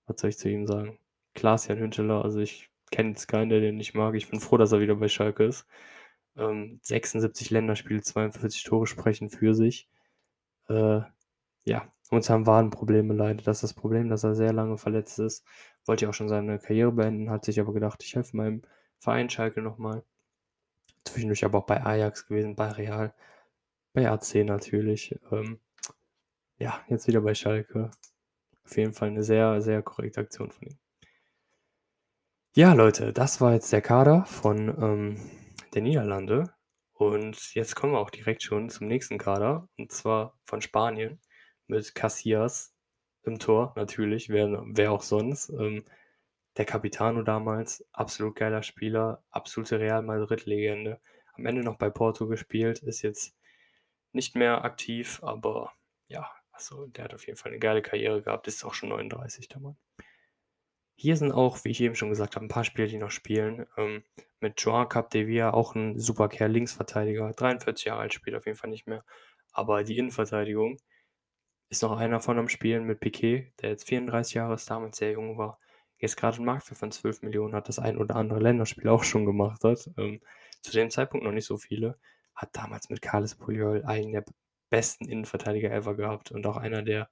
Was 0.08 0.20
soll 0.22 0.30
ich 0.32 0.38
zu 0.38 0.50
ihm 0.50 0.68
sagen? 0.68 1.00
Klaas-Jan 1.36 1.80
Hünteler, 1.80 2.24
also 2.24 2.40
ich 2.40 2.70
kenne 2.92 3.10
jetzt 3.10 3.28
keinen, 3.28 3.50
der 3.50 3.60
den 3.62 3.78
nicht 3.78 3.94
mag. 3.94 4.16
Ich 4.16 4.30
bin 4.30 4.40
froh, 4.40 4.58
dass 4.58 4.72
er 4.72 4.80
wieder 4.80 4.96
bei 4.96 5.08
Schalke 5.08 5.46
ist. 5.46 5.68
Ähm, 6.38 6.80
76 6.84 7.52
Länderspiele, 7.52 8.02
42 8.02 8.64
Tore 8.64 8.88
sprechen 8.88 9.30
für 9.30 9.54
sich. 9.56 9.90
Äh, 10.70 11.02
ja, 11.66 11.94
uns 12.12 12.30
haben 12.30 12.48
Wadenprobleme 12.48 13.14
leider. 13.14 13.44
Das 13.44 13.58
ist 13.58 13.64
das 13.64 13.74
Problem, 13.74 14.10
dass 14.10 14.24
er 14.24 14.36
sehr 14.36 14.54
lange 14.54 14.78
verletzt 14.78 15.20
ist. 15.20 15.46
Wollte 15.86 16.06
ja 16.06 16.10
auch 16.10 16.14
schon 16.14 16.30
seine 16.30 16.60
Karriere 16.60 16.92
beenden, 16.92 17.30
hat 17.30 17.46
sich 17.46 17.60
aber 17.60 17.74
gedacht, 17.74 18.04
ich 18.04 18.16
helfe 18.16 18.38
meinem 18.38 18.64
Verein 19.00 19.30
Schalke 19.30 19.62
nochmal 19.62 20.04
zwischendurch 21.06 21.46
aber 21.46 21.60
auch 21.60 21.66
bei 21.66 21.84
Ajax 21.84 22.28
gewesen, 22.28 22.56
bei 22.56 22.70
Real, 22.70 23.14
bei 23.94 24.10
AC 24.10 24.44
natürlich. 24.46 25.18
Ähm, 25.32 25.60
ja, 26.58 26.82
jetzt 26.90 27.08
wieder 27.08 27.22
bei 27.22 27.36
Schalke. 27.36 27.92
Auf 28.66 28.78
jeden 28.78 28.94
Fall 28.94 29.10
eine 29.10 29.24
sehr, 29.24 29.62
sehr 29.62 29.82
korrekte 29.84 30.22
Aktion 30.22 30.52
von 30.52 30.68
ihm. 30.70 30.78
Ja, 32.58 32.72
Leute, 32.72 33.12
das 33.12 33.42
war 33.42 33.52
jetzt 33.52 33.74
der 33.74 33.82
Kader 33.82 34.24
von 34.24 34.70
ähm, 34.82 35.20
der 35.74 35.82
Niederlande. 35.82 36.54
Und 36.94 37.54
jetzt 37.54 37.76
kommen 37.76 37.92
wir 37.92 38.00
auch 38.00 38.10
direkt 38.10 38.44
schon 38.44 38.70
zum 38.70 38.88
nächsten 38.88 39.18
Kader, 39.18 39.68
und 39.78 39.92
zwar 39.92 40.40
von 40.46 40.62
Spanien 40.62 41.20
mit 41.68 41.94
Casillas 41.96 42.74
im 43.24 43.40
Tor, 43.40 43.74
natürlich, 43.76 44.30
wer, 44.30 44.64
wer 44.68 44.94
auch 44.94 45.02
sonst. 45.02 45.50
Ähm, 45.50 45.84
der 46.56 46.64
Capitano 46.64 47.24
damals, 47.24 47.86
absolut 47.92 48.38
geiler 48.38 48.64
Spieler, 48.64 49.22
absolute 49.32 49.82
Real 49.82 50.02
Madrid-Legende. 50.02 51.02
Am 51.34 51.46
Ende 51.46 51.62
noch 51.62 51.78
bei 51.78 51.90
Porto 51.90 52.26
gespielt, 52.26 52.80
ist 52.80 53.02
jetzt 53.02 53.36
nicht 54.14 54.34
mehr 54.38 54.64
aktiv, 54.64 55.20
aber 55.24 55.74
ja, 56.08 56.32
also 56.54 56.88
der 56.88 57.04
hat 57.04 57.14
auf 57.14 57.28
jeden 57.28 57.38
Fall 57.38 57.52
eine 57.52 57.60
geile 57.60 57.82
Karriere 57.82 58.22
gehabt, 58.22 58.48
ist 58.48 58.64
auch 58.64 58.74
schon 58.74 58.88
39 58.90 59.50
der 59.50 59.60
Mann. 59.60 59.78
Hier 60.96 61.18
sind 61.18 61.32
auch, 61.32 61.64
wie 61.64 61.72
ich 61.72 61.82
eben 61.82 61.96
schon 61.96 62.10
gesagt 62.10 62.36
habe, 62.36 62.46
ein 62.46 62.50
paar 62.50 62.64
Spieler, 62.64 62.88
die 62.88 62.98
noch 62.98 63.12
spielen. 63.12 63.66
Ähm, 63.78 64.04
mit 64.40 64.62
Joan 64.62 64.90
Capdevia, 64.90 65.54
auch 65.54 65.76
ein 65.76 66.00
super 66.00 66.30
Kerl, 66.30 66.52
Linksverteidiger, 66.52 67.32
43 67.34 67.86
Jahre 67.86 68.02
alt, 68.02 68.14
spielt 68.14 68.36
auf 68.36 68.46
jeden 68.46 68.58
Fall 68.58 68.70
nicht 68.70 68.88
mehr. 68.88 69.04
Aber 69.52 69.84
die 69.84 69.98
Innenverteidigung 69.98 70.78
ist 71.70 71.82
noch 71.84 71.98
einer 71.98 72.20
von 72.20 72.38
am 72.40 72.50
Spielen 72.50 72.86
mit 72.86 73.00
Piquet, 73.00 73.52
der 73.62 73.72
jetzt 73.72 73.88
34 73.88 74.36
Jahre 74.36 74.56
ist, 74.56 74.70
damals 74.70 74.98
sehr 74.98 75.12
jung 75.12 75.38
war 75.38 75.60
jetzt 76.00 76.18
gerade 76.18 76.38
einen 76.38 76.46
Marktwert 76.46 76.78
von 76.78 76.92
12 76.92 77.22
Millionen 77.22 77.54
hat, 77.56 77.70
das 77.70 77.80
ein 77.80 77.98
oder 77.98 78.16
andere 78.16 78.40
Länderspiel 78.40 78.88
auch 78.90 79.04
schon 79.04 79.26
gemacht 79.26 79.64
hat. 79.64 79.90
Ähm, 79.98 80.22
zu 80.62 80.72
dem 80.72 80.90
Zeitpunkt 80.90 81.26
noch 81.26 81.32
nicht 81.32 81.46
so 81.46 81.58
viele. 81.58 81.98
Hat 82.36 82.50
damals 82.54 82.90
mit 82.90 83.02
Carles 83.02 83.36
Puyol 83.36 83.84
einen 83.86 84.12
der 84.12 84.26
besten 84.70 85.06
Innenverteidiger 85.08 85.72
ever 85.72 85.96
gehabt 85.96 86.32
und 86.32 86.46
auch 86.46 86.58
einer 86.58 86.82
der 86.82 87.10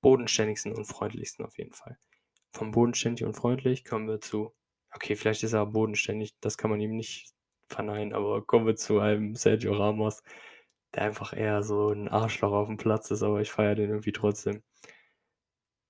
bodenständigsten 0.00 0.72
und 0.72 0.84
freundlichsten 0.84 1.44
auf 1.44 1.58
jeden 1.58 1.72
Fall. 1.72 1.98
Vom 2.54 2.70
bodenständig 2.70 3.26
und 3.26 3.34
freundlich 3.34 3.84
kommen 3.84 4.08
wir 4.08 4.20
zu, 4.20 4.54
okay, 4.92 5.16
vielleicht 5.16 5.42
ist 5.42 5.52
er 5.52 5.66
bodenständig, 5.66 6.34
das 6.40 6.56
kann 6.56 6.70
man 6.70 6.80
ihm 6.80 6.96
nicht 6.96 7.34
verneinen, 7.68 8.14
aber 8.14 8.42
kommen 8.46 8.66
wir 8.66 8.76
zu 8.76 9.00
einem 9.00 9.34
Sergio 9.34 9.74
Ramos, 9.74 10.22
der 10.94 11.02
einfach 11.02 11.36
eher 11.36 11.62
so 11.62 11.88
ein 11.90 12.08
Arschloch 12.08 12.52
auf 12.52 12.68
dem 12.68 12.76
Platz 12.76 13.10
ist, 13.10 13.22
aber 13.22 13.40
ich 13.40 13.50
feiere 13.50 13.74
den 13.74 13.90
irgendwie 13.90 14.12
trotzdem. 14.12 14.62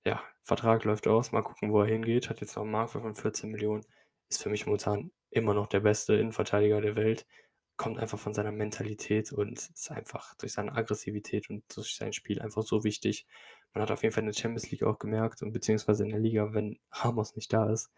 Ja, 0.05 0.23
Vertrag 0.43 0.83
läuft 0.83 1.07
aus, 1.07 1.31
mal 1.31 1.41
gucken, 1.41 1.71
wo 1.71 1.81
er 1.81 1.87
hingeht. 1.87 2.29
Hat 2.29 2.41
jetzt 2.41 2.55
noch 2.55 2.63
einen 2.63 2.71
Marktwert 2.71 3.03
von 3.03 3.15
14 3.15 3.49
Millionen. 3.49 3.85
Ist 4.29 4.43
für 4.43 4.49
mich 4.49 4.65
momentan 4.65 5.11
immer 5.31 5.53
noch 5.53 5.67
der 5.67 5.79
beste 5.79 6.15
Innenverteidiger 6.15 6.81
der 6.81 6.95
Welt. 6.95 7.25
Kommt 7.77 7.99
einfach 7.99 8.19
von 8.19 8.33
seiner 8.33 8.51
Mentalität 8.51 9.31
und 9.33 9.57
ist 9.57 9.91
einfach 9.91 10.35
durch 10.35 10.53
seine 10.53 10.73
Aggressivität 10.73 11.49
und 11.49 11.63
durch 11.75 11.95
sein 11.95 12.13
Spiel 12.13 12.41
einfach 12.41 12.63
so 12.63 12.83
wichtig. 12.83 13.25
Man 13.75 13.83
hat 13.83 13.91
auf 13.91 14.03
jeden 14.03 14.13
Fall 14.15 14.23
in 14.23 14.27
der 14.31 14.33
Champions 14.33 14.71
League 14.71 14.83
auch 14.83 14.99
gemerkt 14.99 15.43
und 15.43 15.51
beziehungsweise 15.53 16.03
in 16.05 16.09
der 16.11 16.19
Liga, 16.19 16.53
wenn 16.55 16.79
Ramos 16.91 17.35
nicht 17.35 17.53
da 17.53 17.71
ist 17.71 17.89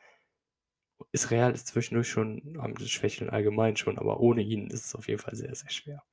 ist 1.12 1.32
Real 1.32 1.54
ist 1.54 1.68
zwischendurch 1.68 2.10
schon 2.10 2.58
am 2.60 2.78
Schwächeln 2.78 3.30
allgemein 3.30 3.76
schon, 3.78 3.98
aber 3.98 4.20
ohne 4.20 4.42
ihn 4.42 4.68
ist 4.68 4.86
es 4.86 4.96
auf 4.96 5.08
jeden 5.08 5.20
Fall 5.22 5.36
sehr, 5.36 5.54
sehr 5.56 5.70
schwer. 5.70 6.04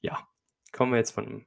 Ja, 0.00 0.28
kommen 0.72 0.92
wir 0.92 0.98
jetzt 0.98 1.12
von 1.12 1.24
'nem 1.26 1.46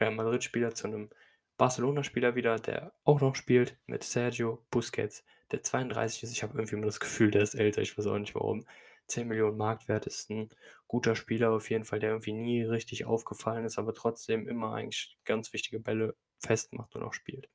Real 0.00 0.14
Madrid-Spieler 0.14 0.74
zu 0.74 0.88
einem 0.88 1.10
Barcelona-Spieler 1.58 2.34
wieder, 2.36 2.56
der 2.58 2.94
auch 3.04 3.20
noch 3.20 3.36
spielt, 3.36 3.78
mit 3.86 4.04
Sergio 4.04 4.66
Busquets, 4.70 5.24
der 5.52 5.62
32 5.62 6.24
ist. 6.24 6.32
Ich 6.32 6.42
habe 6.42 6.54
irgendwie 6.58 6.76
immer 6.76 6.86
das 6.86 7.00
Gefühl, 7.00 7.30
der 7.30 7.42
ist 7.42 7.54
älter, 7.54 7.82
ich 7.82 7.96
weiß 7.98 8.06
auch 8.08 8.18
nicht 8.18 8.34
warum. 8.34 8.66
10 9.06 9.28
Millionen 9.28 9.58
Marktwert 9.58 10.06
ist 10.06 10.30
ein 10.30 10.50
guter 10.88 11.14
Spieler 11.16 11.52
auf 11.52 11.70
jeden 11.70 11.84
Fall, 11.84 12.00
der 12.00 12.10
irgendwie 12.10 12.32
nie 12.32 12.62
richtig 12.64 13.04
aufgefallen 13.06 13.64
ist, 13.66 13.78
aber 13.78 13.94
trotzdem 13.94 14.48
immer 14.48 14.74
eigentlich 14.74 15.18
ganz 15.24 15.52
wichtige 15.52 15.80
Bälle 15.80 16.16
festmacht 16.44 16.94
und 16.94 17.02
auch 17.02 17.14
spielt. 17.14 17.48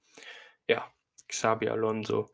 Ja, 0.67 0.91
Xabi 1.27 1.69
Alonso 1.69 2.29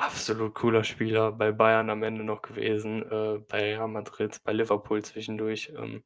Absolut 0.00 0.54
cooler 0.54 0.84
Spieler, 0.84 1.32
bei 1.32 1.50
Bayern 1.50 1.90
am 1.90 2.04
Ende 2.04 2.22
noch 2.22 2.40
gewesen, 2.40 3.02
äh, 3.10 3.38
bei 3.48 3.74
Real 3.74 3.88
Madrid, 3.88 4.40
bei 4.44 4.52
Liverpool 4.52 5.02
zwischendurch. 5.04 5.72
Ähm, 5.76 6.04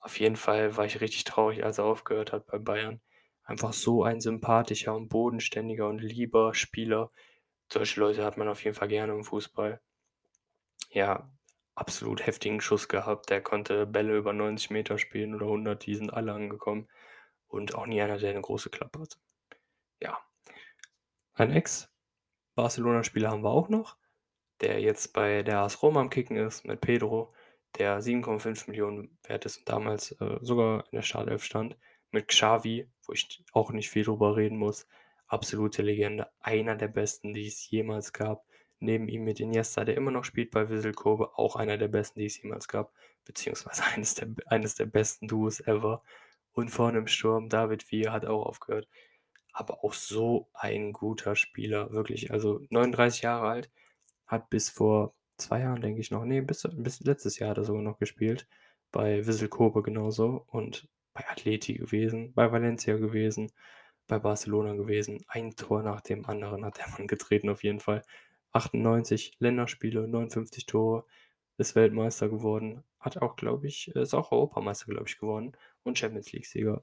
auf 0.00 0.20
jeden 0.20 0.36
Fall 0.36 0.76
war 0.76 0.84
ich 0.86 1.00
richtig 1.00 1.24
traurig, 1.24 1.64
als 1.64 1.78
er 1.78 1.84
aufgehört 1.84 2.32
hat 2.32 2.46
bei 2.46 2.58
Bayern. 2.58 3.00
Einfach 3.44 3.72
so 3.72 4.04
ein 4.04 4.20
sympathischer 4.20 4.94
und 4.94 5.08
bodenständiger 5.08 5.88
und 5.88 5.98
lieber 6.00 6.54
Spieler. 6.54 7.10
Solche 7.72 7.98
Leute 8.00 8.24
hat 8.24 8.36
man 8.36 8.48
auf 8.48 8.62
jeden 8.64 8.76
Fall 8.76 8.88
gerne 8.88 9.14
im 9.14 9.24
Fußball. 9.24 9.80
Ja, 10.90 11.30
absolut 11.74 12.26
heftigen 12.26 12.60
Schuss 12.60 12.88
gehabt. 12.88 13.30
Der 13.30 13.42
konnte 13.42 13.86
Bälle 13.86 14.16
über 14.16 14.32
90 14.32 14.70
Meter 14.70 14.98
spielen 14.98 15.34
oder 15.34 15.46
100, 15.46 15.84
die 15.86 15.96
sind 15.96 16.12
alle 16.12 16.32
angekommen. 16.34 16.88
Und 17.48 17.74
auch 17.74 17.86
nie 17.86 18.00
einer, 18.00 18.18
der 18.18 18.30
eine 18.30 18.40
große 18.42 18.70
Klappe 18.70 19.00
hatte. 19.00 19.18
Ja. 20.00 20.18
Ein 21.34 21.52
Ex 21.52 21.90
Barcelona-Spieler 22.58 23.30
haben 23.30 23.44
wir 23.44 23.50
auch 23.50 23.68
noch, 23.68 23.96
der 24.60 24.80
jetzt 24.80 25.12
bei 25.12 25.44
der 25.44 25.60
AS 25.60 25.80
Rom 25.80 25.96
am 25.96 26.10
Kicken 26.10 26.36
ist 26.36 26.64
mit 26.64 26.80
Pedro, 26.80 27.32
der 27.78 28.00
7,5 28.02 28.68
Millionen 28.68 29.16
wert 29.22 29.46
ist 29.46 29.58
und 29.58 29.68
damals 29.68 30.10
äh, 30.20 30.38
sogar 30.40 30.84
in 30.90 30.96
der 30.96 31.02
Startelf 31.02 31.44
stand. 31.44 31.76
Mit 32.10 32.26
Xavi, 32.26 32.90
wo 33.04 33.12
ich 33.12 33.44
auch 33.52 33.70
nicht 33.70 33.90
viel 33.90 34.02
drüber 34.02 34.34
reden 34.36 34.58
muss. 34.58 34.88
Absolute 35.28 35.82
Legende. 35.82 36.28
Einer 36.40 36.74
der 36.74 36.88
besten, 36.88 37.32
die 37.32 37.46
es 37.46 37.70
jemals 37.70 38.12
gab. 38.12 38.44
Neben 38.80 39.08
ihm 39.08 39.22
mit 39.22 39.38
Iniesta, 39.38 39.84
der 39.84 39.96
immer 39.96 40.10
noch 40.10 40.24
spielt 40.24 40.50
bei 40.50 40.68
Vissel 40.68 40.94
Kobe, 40.94 41.38
auch 41.38 41.54
einer 41.54 41.78
der 41.78 41.88
besten, 41.88 42.18
die 42.18 42.26
es 42.26 42.42
jemals 42.42 42.66
gab. 42.66 42.92
Beziehungsweise 43.24 43.84
eines 43.94 44.16
der, 44.16 44.28
eines 44.46 44.74
der 44.74 44.86
besten 44.86 45.28
Duos 45.28 45.60
ever. 45.60 46.02
Und 46.58 46.70
vorne 46.70 46.98
im 46.98 47.06
Sturm, 47.06 47.48
David 47.48 47.90
Villa 47.90 48.12
hat 48.12 48.26
auch 48.26 48.46
aufgehört 48.46 48.88
aber 49.58 49.84
auch 49.84 49.92
so 49.92 50.48
ein 50.54 50.92
guter 50.92 51.34
Spieler, 51.34 51.90
wirklich. 51.90 52.30
Also 52.30 52.60
39 52.70 53.22
Jahre 53.22 53.48
alt, 53.48 53.70
hat 54.26 54.50
bis 54.50 54.70
vor 54.70 55.14
zwei 55.36 55.60
Jahren, 55.60 55.80
denke 55.80 56.00
ich 56.00 56.12
noch, 56.12 56.24
nee, 56.24 56.40
bis, 56.40 56.68
bis 56.76 57.00
letztes 57.00 57.38
Jahr 57.40 57.50
hat 57.50 57.58
er 57.58 57.64
sogar 57.64 57.82
noch 57.82 57.98
gespielt. 57.98 58.46
Bei 58.92 59.26
Vissel 59.26 59.48
Kobe 59.48 59.82
genauso 59.82 60.44
und 60.48 60.88
bei 61.12 61.28
Atleti 61.28 61.74
gewesen, 61.74 62.32
bei 62.34 62.52
Valencia 62.52 62.96
gewesen, 62.96 63.50
bei 64.06 64.20
Barcelona 64.20 64.74
gewesen. 64.74 65.24
Ein 65.26 65.56
Tor 65.56 65.82
nach 65.82 66.00
dem 66.02 66.24
anderen 66.26 66.64
hat 66.64 66.78
der 66.78 66.88
Mann 66.90 67.08
getreten, 67.08 67.48
auf 67.50 67.64
jeden 67.64 67.80
Fall. 67.80 68.02
98 68.52 69.36
Länderspiele, 69.40 70.06
59 70.06 70.66
Tore, 70.66 71.04
ist 71.56 71.74
Weltmeister 71.74 72.28
geworden, 72.28 72.84
hat 73.00 73.20
auch, 73.20 73.34
glaube 73.34 73.66
ich, 73.66 73.88
ist 73.88 74.14
auch 74.14 74.30
Europameister, 74.30 74.86
glaube 74.86 75.08
ich, 75.08 75.18
geworden 75.18 75.56
und 75.82 75.98
Champions 75.98 76.32
League-Sieger. 76.32 76.82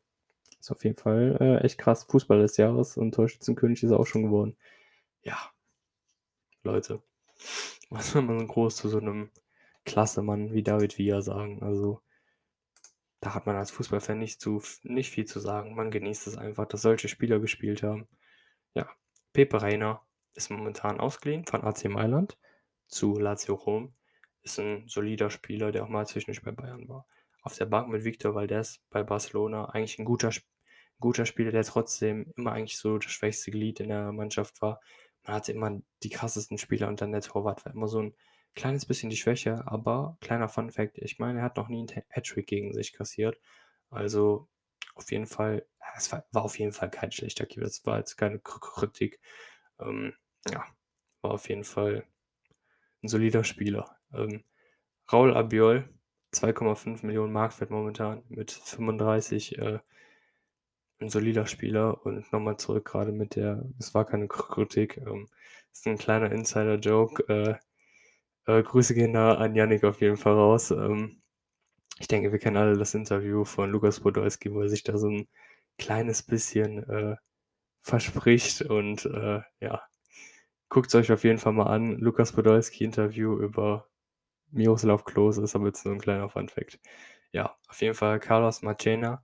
Ist 0.60 0.72
auf 0.72 0.84
jeden 0.84 0.98
Fall 0.98 1.38
äh, 1.40 1.64
echt 1.64 1.78
krass. 1.78 2.06
Fußball 2.06 2.40
des 2.40 2.58
Jahres 2.58 2.98
und 2.98 3.14
Torschützenkönig 3.14 3.84
ist 3.84 3.92
er 3.92 4.00
auch 4.00 4.08
schon 4.08 4.24
geworden. 4.24 4.58
Ja, 5.22 5.52
Leute, 6.64 7.04
was 7.90 8.12
soll 8.12 8.24
man 8.24 8.48
groß 8.48 8.76
zu 8.76 8.90
so 8.90 8.98
einem 8.98 9.32
Klassemann 9.86 10.54
wie 10.54 10.64
David 10.64 10.98
Villa 10.98 11.22
sagen? 11.22 11.62
Also, 11.62 12.02
da 13.20 13.34
hat 13.34 13.46
man 13.46 13.56
als 13.56 13.72
Fußballfan 13.72 14.20
nicht, 14.20 14.42
zu, 14.42 14.62
nicht 14.84 15.12
viel 15.12 15.26
zu 15.26 15.40
sagen. 15.40 15.76
Man 15.76 15.92
genießt 15.92 16.28
es 16.28 16.38
einfach, 16.38 16.68
dass 16.68 16.82
solche 16.82 17.08
Spieler 17.08 17.40
gespielt 17.40 17.84
haben. 17.84 18.08
Ja, 18.74 18.90
Pepe 19.34 19.62
Reina 19.62 20.02
ist 20.34 20.52
momentan 20.52 21.00
ausgeliehen 21.00 21.46
von 21.46 21.64
AC 21.64 21.86
Mailand 21.86 22.38
zu 22.88 23.18
Lazio 23.18 23.56
Rom. 23.56 23.94
Ist 24.42 24.60
ein 24.60 24.88
solider 24.88 25.30
Spieler, 25.30 25.72
der 25.72 25.84
auch 25.84 25.90
mal 25.90 26.06
zwischendurch 26.06 26.44
bei 26.44 26.52
Bayern 26.52 26.88
war. 26.88 27.08
Auf 27.46 27.56
der 27.56 27.66
Bank 27.66 27.88
mit 27.88 28.04
Victor 28.04 28.36
Valdez 28.36 28.82
bei 28.90 29.04
Barcelona 29.04 29.70
eigentlich 29.70 30.00
ein 30.00 30.06
guter 30.06 30.34
Spieler 30.34 30.56
guter 31.00 31.26
Spieler, 31.26 31.52
der 31.52 31.64
trotzdem 31.64 32.32
immer 32.36 32.54
eigentlich 32.54 32.78
so 32.78 32.98
das 32.98 33.12
schwächste 33.12 33.52
Glied 33.52 33.80
in 33.80 33.90
der 33.90 34.12
Mannschaft 34.12 34.62
war. 34.62 34.82
Man 35.24 35.36
hatte 35.36 35.52
immer 35.52 35.82
die 36.04 36.10
krassesten 36.10 36.58
Spieler 36.58 36.88
und 36.88 37.02
dann 37.02 37.12
der 37.12 37.22
Torwart 37.22 37.66
war 37.66 37.74
immer 37.74 37.88
so 37.88 38.02
ein 38.02 38.16
kleines 38.56 38.86
bisschen 38.86 39.10
die 39.10 39.18
Schwäche, 39.18 39.68
aber 39.68 40.18
kleiner 40.22 40.48
Fun 40.48 40.72
Fact, 40.72 40.98
ich 41.00 41.20
meine, 41.20 41.40
er 41.40 41.46
hat 41.46 41.58
noch 41.58 41.68
nie 41.68 41.80
einen 41.80 42.04
Hattrick 42.10 42.48
gegen 42.48 42.74
sich 42.74 42.94
kassiert. 42.94 43.38
Also 43.90 44.48
auf 44.96 45.12
jeden 45.12 45.26
Fall, 45.26 45.66
es 45.98 46.12
war, 46.12 46.26
war 46.32 46.44
auf 46.44 46.58
jeden 46.58 46.72
Fall 46.72 46.90
kein 46.90 47.12
schlechter 47.12 47.46
Keeper, 47.46 47.66
das 47.66 47.86
war 47.86 47.98
jetzt 47.98 48.16
keine 48.16 48.40
Kritik. 48.40 49.20
Ähm, 49.80 50.14
ja, 50.50 50.66
war 51.22 51.32
auf 51.32 51.50
jeden 51.50 51.66
Fall 51.66 52.06
ein 53.04 53.10
solider 53.10 53.44
Spieler. 53.44 53.98
Ähm, 54.14 54.44
Raul 55.12 55.36
Abiol, 55.36 55.90
2,5 56.36 57.06
Millionen 57.06 57.34
Marktwert 57.34 57.72
momentan 57.72 58.24
mit 58.30 58.52
35 58.52 59.58
äh, 59.58 59.80
ein 61.00 61.10
solider 61.10 61.46
Spieler 61.46 62.06
und 62.06 62.32
nochmal 62.32 62.58
zurück 62.58 62.86
gerade 62.86 63.12
mit 63.12 63.36
der, 63.36 63.66
es 63.80 63.94
war 63.94 64.06
keine 64.06 64.28
Kritik, 64.28 64.98
ähm, 64.98 65.28
ist 65.72 65.88
ein 65.88 65.98
kleiner 65.98 66.32
Insider-Joke. 66.32 67.60
Äh, 68.48 68.60
äh, 68.60 68.64
Grüße 68.64 68.94
gehen 68.94 69.14
da 69.14 69.36
an 69.36 69.56
Yannick 69.56 69.84
auf 69.84 70.02
jeden 70.02 70.18
Fall 70.18 70.34
raus. 70.34 70.72
Ähm, 70.72 71.22
ich 72.00 72.08
denke, 72.08 72.32
wir 72.32 72.40
kennen 72.40 72.58
alle 72.58 72.78
das 72.78 72.94
Interview 72.94 73.46
von 73.46 73.72
Lukas 73.72 74.00
Podolski, 74.02 74.54
wo 74.54 74.62
er 74.62 74.70
sich 74.70 74.84
da 74.84 74.98
so 74.98 75.10
ein 75.10 75.28
kleines 75.78 76.24
bisschen 76.24 76.88
äh, 76.90 77.16
verspricht 77.82 78.62
und 78.64 79.06
äh, 79.06 79.42
ja, 79.62 79.82
guckt 80.70 80.88
es 80.90 80.96
euch 80.96 81.12
auf 81.12 81.24
jeden 81.24 81.40
Fall 81.40 81.54
mal 81.54 81.68
an. 81.68 81.98
Lukas 82.00 82.34
Podolski 82.34 82.84
Interview 82.84 83.38
über 83.40 83.88
Miroslav 84.52 85.04
Klose 85.06 85.44
ist 85.44 85.56
aber 85.56 85.68
jetzt 85.68 85.86
nur 85.86 85.96
ein 85.96 86.02
kleiner 86.02 86.30
Fun-Fact. 86.30 86.80
Ja, 87.32 87.56
auf 87.68 87.82
jeden 87.82 87.96
Fall 87.96 88.20
Carlos 88.20 88.62
Machena 88.62 89.24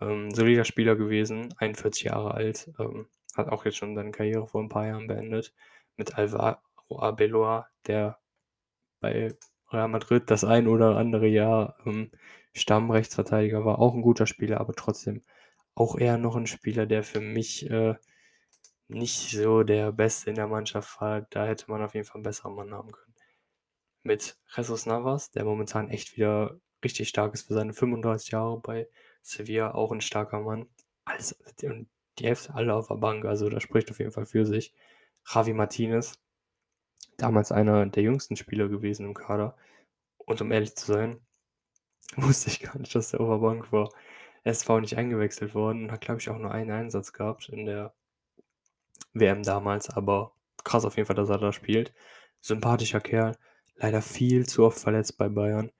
ähm, 0.00 0.30
solider 0.32 0.64
Spieler 0.64 0.96
gewesen, 0.96 1.54
41 1.58 2.04
Jahre 2.04 2.34
alt, 2.34 2.70
ähm, 2.78 3.08
hat 3.36 3.48
auch 3.48 3.64
jetzt 3.64 3.76
schon 3.76 3.94
seine 3.94 4.10
Karriere 4.12 4.46
vor 4.46 4.62
ein 4.62 4.68
paar 4.68 4.86
Jahren 4.86 5.06
beendet. 5.06 5.54
Mit 5.96 6.16
Alvaro 6.18 6.58
Arbeloa, 6.90 7.68
der 7.86 8.18
bei 9.00 9.34
Real 9.72 9.88
Madrid 9.88 10.30
das 10.30 10.44
ein 10.44 10.68
oder 10.68 10.96
andere 10.96 11.26
Jahr 11.26 11.76
ähm, 11.86 12.10
Stammrechtsverteidiger 12.54 13.64
war, 13.64 13.78
auch 13.80 13.94
ein 13.94 14.02
guter 14.02 14.26
Spieler, 14.26 14.60
aber 14.60 14.74
trotzdem 14.74 15.24
auch 15.74 15.96
eher 15.98 16.18
noch 16.18 16.36
ein 16.36 16.46
Spieler, 16.46 16.86
der 16.86 17.02
für 17.02 17.20
mich 17.20 17.68
äh, 17.70 17.96
nicht 18.88 19.30
so 19.30 19.62
der 19.64 19.92
Beste 19.92 20.30
in 20.30 20.36
der 20.36 20.46
Mannschaft 20.48 21.00
war. 21.00 21.22
Da 21.30 21.46
hätte 21.46 21.70
man 21.70 21.82
auf 21.82 21.94
jeden 21.94 22.06
Fall 22.06 22.16
einen 22.16 22.24
besseren 22.24 22.54
Mann 22.54 22.72
haben 22.72 22.92
können. 22.92 23.13
Mit 24.04 24.38
Jesus 24.54 24.84
Navas, 24.84 25.30
der 25.30 25.44
momentan 25.44 25.88
echt 25.88 26.16
wieder 26.16 26.60
richtig 26.84 27.08
stark 27.08 27.32
ist 27.32 27.46
für 27.46 27.54
seine 27.54 27.72
35 27.72 28.32
Jahre 28.32 28.60
bei 28.60 28.86
Sevilla 29.22 29.74
auch 29.74 29.92
ein 29.92 30.02
starker 30.02 30.40
Mann. 30.40 30.68
Alles, 31.06 31.32
und 31.62 31.88
die 32.18 32.26
Hälfte 32.26 32.54
alle 32.54 32.74
auf 32.74 32.88
der 32.88 32.96
Bank, 32.96 33.24
also 33.24 33.48
das 33.48 33.62
spricht 33.62 33.90
auf 33.90 33.98
jeden 33.98 34.12
Fall 34.12 34.26
für 34.26 34.44
sich. 34.44 34.74
Javi 35.26 35.54
Martinez, 35.54 36.20
damals 37.16 37.50
einer 37.50 37.86
der 37.86 38.02
jüngsten 38.02 38.36
Spieler 38.36 38.68
gewesen 38.68 39.06
im 39.06 39.14
Kader. 39.14 39.56
Und 40.18 40.40
um 40.42 40.52
ehrlich 40.52 40.76
zu 40.76 40.92
sein, 40.92 41.20
wusste 42.16 42.50
ich 42.50 42.60
gar 42.60 42.78
nicht, 42.78 42.94
dass 42.94 43.10
der 43.10 43.18
Bank 43.18 43.72
war. 43.72 43.88
Auch 44.68 44.80
nicht 44.80 44.98
eingewechselt 44.98 45.54
worden 45.54 45.84
und 45.84 45.92
hat, 45.92 46.02
glaube 46.02 46.20
ich, 46.20 46.28
auch 46.28 46.36
nur 46.36 46.50
einen 46.50 46.70
Einsatz 46.70 47.14
gehabt 47.14 47.48
in 47.48 47.64
der 47.64 47.94
WM 49.14 49.42
damals, 49.42 49.88
aber 49.88 50.34
krass 50.64 50.84
auf 50.84 50.98
jeden 50.98 51.06
Fall, 51.06 51.16
dass 51.16 51.30
er 51.30 51.38
da 51.38 51.50
spielt. 51.50 51.94
Sympathischer 52.42 53.00
Kerl, 53.00 53.38
leider 53.76 54.02
viel 54.02 54.46
zu 54.46 54.64
oft 54.64 54.78
verletzt 54.78 55.18
bei 55.18 55.28
Bayern. 55.28 55.70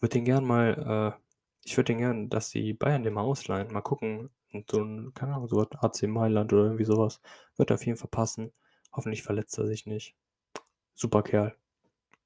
Würde 0.00 0.14
den 0.14 0.24
gern 0.24 0.44
mal 0.44 1.16
äh, 1.18 1.20
ich 1.64 1.76
würde 1.76 1.92
den 1.92 1.98
gern, 1.98 2.28
dass 2.30 2.50
die 2.50 2.72
Bayern 2.72 3.02
den 3.02 3.14
mal 3.14 3.22
ausleihen. 3.22 3.72
Mal 3.72 3.82
gucken. 3.82 4.30
Und 4.52 4.70
so 4.70 4.82
ein, 4.82 5.14
keine 5.14 5.34
Ahnung, 5.34 5.48
so 5.48 5.60
AC 5.60 6.02
Mailand 6.04 6.52
oder 6.52 6.64
irgendwie 6.64 6.84
sowas. 6.84 7.20
Wird 7.56 7.70
auf 7.72 7.84
jeden 7.86 7.98
Fall 7.98 8.10
passen. 8.10 8.52
Hoffentlich 8.92 9.22
verletzt 9.22 9.56
er 9.58 9.66
sich 9.66 9.86
nicht. 9.86 10.16
Super 10.94 11.22
Kerl. 11.22 11.54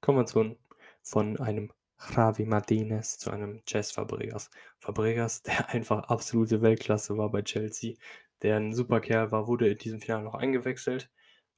Kommen 0.00 0.18
wir 0.18 0.26
zu, 0.26 0.56
von 1.02 1.38
einem 1.38 1.72
Javi 2.14 2.46
Martinez 2.46 3.18
zu 3.18 3.30
einem 3.30 3.62
Jess 3.66 3.92
Fabregas. 3.92 4.50
Fabregas, 4.78 5.42
der 5.42 5.68
einfach 5.70 6.04
absolute 6.04 6.62
Weltklasse 6.62 7.16
war 7.18 7.30
bei 7.30 7.42
Chelsea, 7.42 7.96
der 8.42 8.56
ein 8.56 8.72
super 8.72 9.00
Kerl 9.00 9.30
war, 9.32 9.46
wurde 9.46 9.68
in 9.68 9.78
diesem 9.78 10.00
Finale 10.00 10.24
noch 10.24 10.34
eingewechselt 10.34 11.10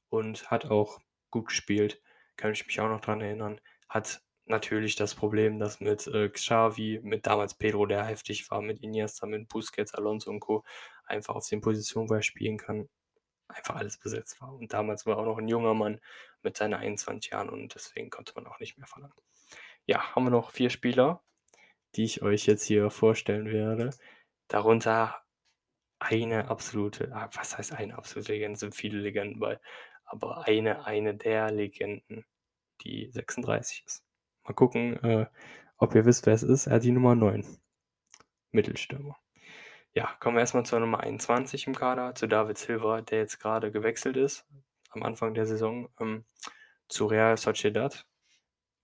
und 0.09 0.51
hat 0.51 0.65
auch 0.65 0.99
gut 1.31 1.47
gespielt. 1.47 2.01
Kann 2.37 2.51
ich 2.53 2.65
mich 2.67 2.79
auch 2.79 2.87
noch 2.87 3.01
dran 3.01 3.21
erinnern. 3.21 3.59
Hat 3.89 4.21
natürlich 4.45 4.95
das 4.95 5.15
Problem, 5.15 5.59
dass 5.59 5.79
mit, 5.81 6.07
äh, 6.07 6.29
Xavi, 6.29 6.99
mit 7.03 7.25
damals 7.27 7.55
Pedro, 7.55 7.85
der 7.85 8.05
heftig 8.05 8.49
war, 8.51 8.61
mit 8.61 8.79
Iniesta, 8.81 9.25
mit 9.27 9.49
Busquets, 9.49 9.93
Alonso 9.93 10.29
und 10.29 10.39
Co. 10.39 10.63
einfach 11.05 11.35
auf 11.35 11.47
den 11.49 11.61
Positionen, 11.61 12.09
wo 12.09 12.13
er 12.13 12.21
spielen 12.21 12.57
kann, 12.57 12.89
einfach 13.49 13.75
alles 13.77 13.97
besetzt 13.99 14.41
war. 14.41 14.53
Und 14.53 14.73
damals 14.73 15.05
war 15.05 15.15
er 15.17 15.19
auch 15.21 15.25
noch 15.25 15.39
'n 15.39 15.47
junger 15.49 15.73
Mann 15.75 15.99
mit 16.43 16.57
seinen 16.57 16.75
21 16.75 17.31
Jahren 17.31 17.49
und 17.49 17.75
deswegen 17.75 18.09
konnte 18.11 18.33
man 18.35 18.47
auch 18.47 18.59
nicht 18.59 18.77
mehr 18.77 18.87
verlangen. 18.87 19.15
Ja, 19.87 20.15
haben 20.15 20.25
wir 20.25 20.31
noch 20.31 20.51
4 20.51 20.69
Spieler, 20.71 21.23
die 21.95 22.03
ich 22.05 22.21
euch 22.23 22.45
jetzt 22.47 22.63
hier 22.65 22.89
vorstellen 22.91 23.47
werde. 23.47 23.91
Darunter 24.49 25.23
eine 25.99 26.49
absolute 26.49 27.11
ah, 27.13 27.29
was 27.33 27.57
heißt 27.57 27.73
eine 27.73 27.97
absolute 27.97 28.33
Legende? 28.33 28.59
Sind 28.59 28.75
viele 28.75 28.99
Legenden 28.99 29.39
bei, 29.39 29.59
aber 30.07 30.47
eine 30.47 30.85
eine 30.85 31.15
der 31.15 31.51
Legenden, 31.51 32.25
die 32.81 33.09
36 33.11 33.83
ist. 33.85 34.03
Mal 34.43 34.53
gucken, 34.53 35.01
äh, 35.03 35.27
ob 35.77 35.93
ihr 35.95 36.05
wisst, 36.05 36.25
wer 36.25 36.33
es 36.33 36.43
ist. 36.43 36.67
Er 36.67 36.75
hat 36.75 36.83
die 36.83 36.91
Nummer 36.91 37.15
9. 37.15 37.45
Mittelstürmer. 38.51 39.17
Ja, 39.93 40.15
kommen 40.19 40.37
wir 40.37 40.41
erst 40.41 40.53
mal 40.55 40.65
zur 40.65 40.79
Nummer 40.79 41.01
21 41.01 41.67
im 41.67 41.75
Kader, 41.75 42.15
zu 42.15 42.27
David 42.27 42.57
Silva, 42.57 43.01
der 43.01 43.19
jetzt 43.19 43.39
grade 43.39 43.71
gewechselt 43.71 44.17
ist 44.17 44.45
am 44.91 45.03
Anfang 45.03 45.33
der 45.33 45.45
Saison, 45.45 45.89
ähm, 45.99 46.25
zu 46.87 47.05
Real 47.07 47.37
Sociedad. 47.37 48.05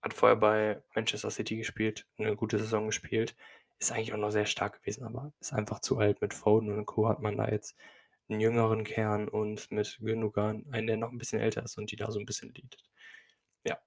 Hat 0.02 0.14
vorher 0.14 0.36
bei 0.36 0.82
Manchester 0.94 1.30
City 1.30 1.56
gespielt, 1.56 2.06
'ne 2.18 2.36
gute 2.36 2.58
Saison 2.58 2.86
gespielt. 2.86 3.36
Ist 3.78 3.92
eigentlich 3.92 4.12
auch 4.12 4.18
noch 4.18 4.30
sehr 4.30 4.46
stark 4.46 4.80
gewesen, 4.80 5.04
aber 5.04 5.32
ist 5.40 5.52
einfach 5.52 5.80
zu 5.80 5.98
alt. 5.98 6.20
Mit 6.20 6.34
Foden 6.34 6.76
und 6.76 6.86
Co. 6.86 7.08
hat 7.08 7.20
man 7.20 7.36
da 7.36 7.48
jetzt 7.48 7.76
'n 8.30 8.40
jüngeren 8.40 8.84
Kern 8.84 9.28
und 9.28 9.70
mit 9.72 9.98
Gündogan 10.02 10.64
einen, 10.72 10.86
der 10.88 10.96
noch 10.98 11.12
'n 11.12 11.18
bisschen 11.18 11.40
älter 11.40 11.62
ist 11.64 11.78
und 11.78 11.90
die 11.92 11.96
da 11.96 12.10
so 12.10 12.18
'n 12.20 12.26
bisschen 12.26 12.52
leadet. 12.54 12.82
Ja, 13.66 13.78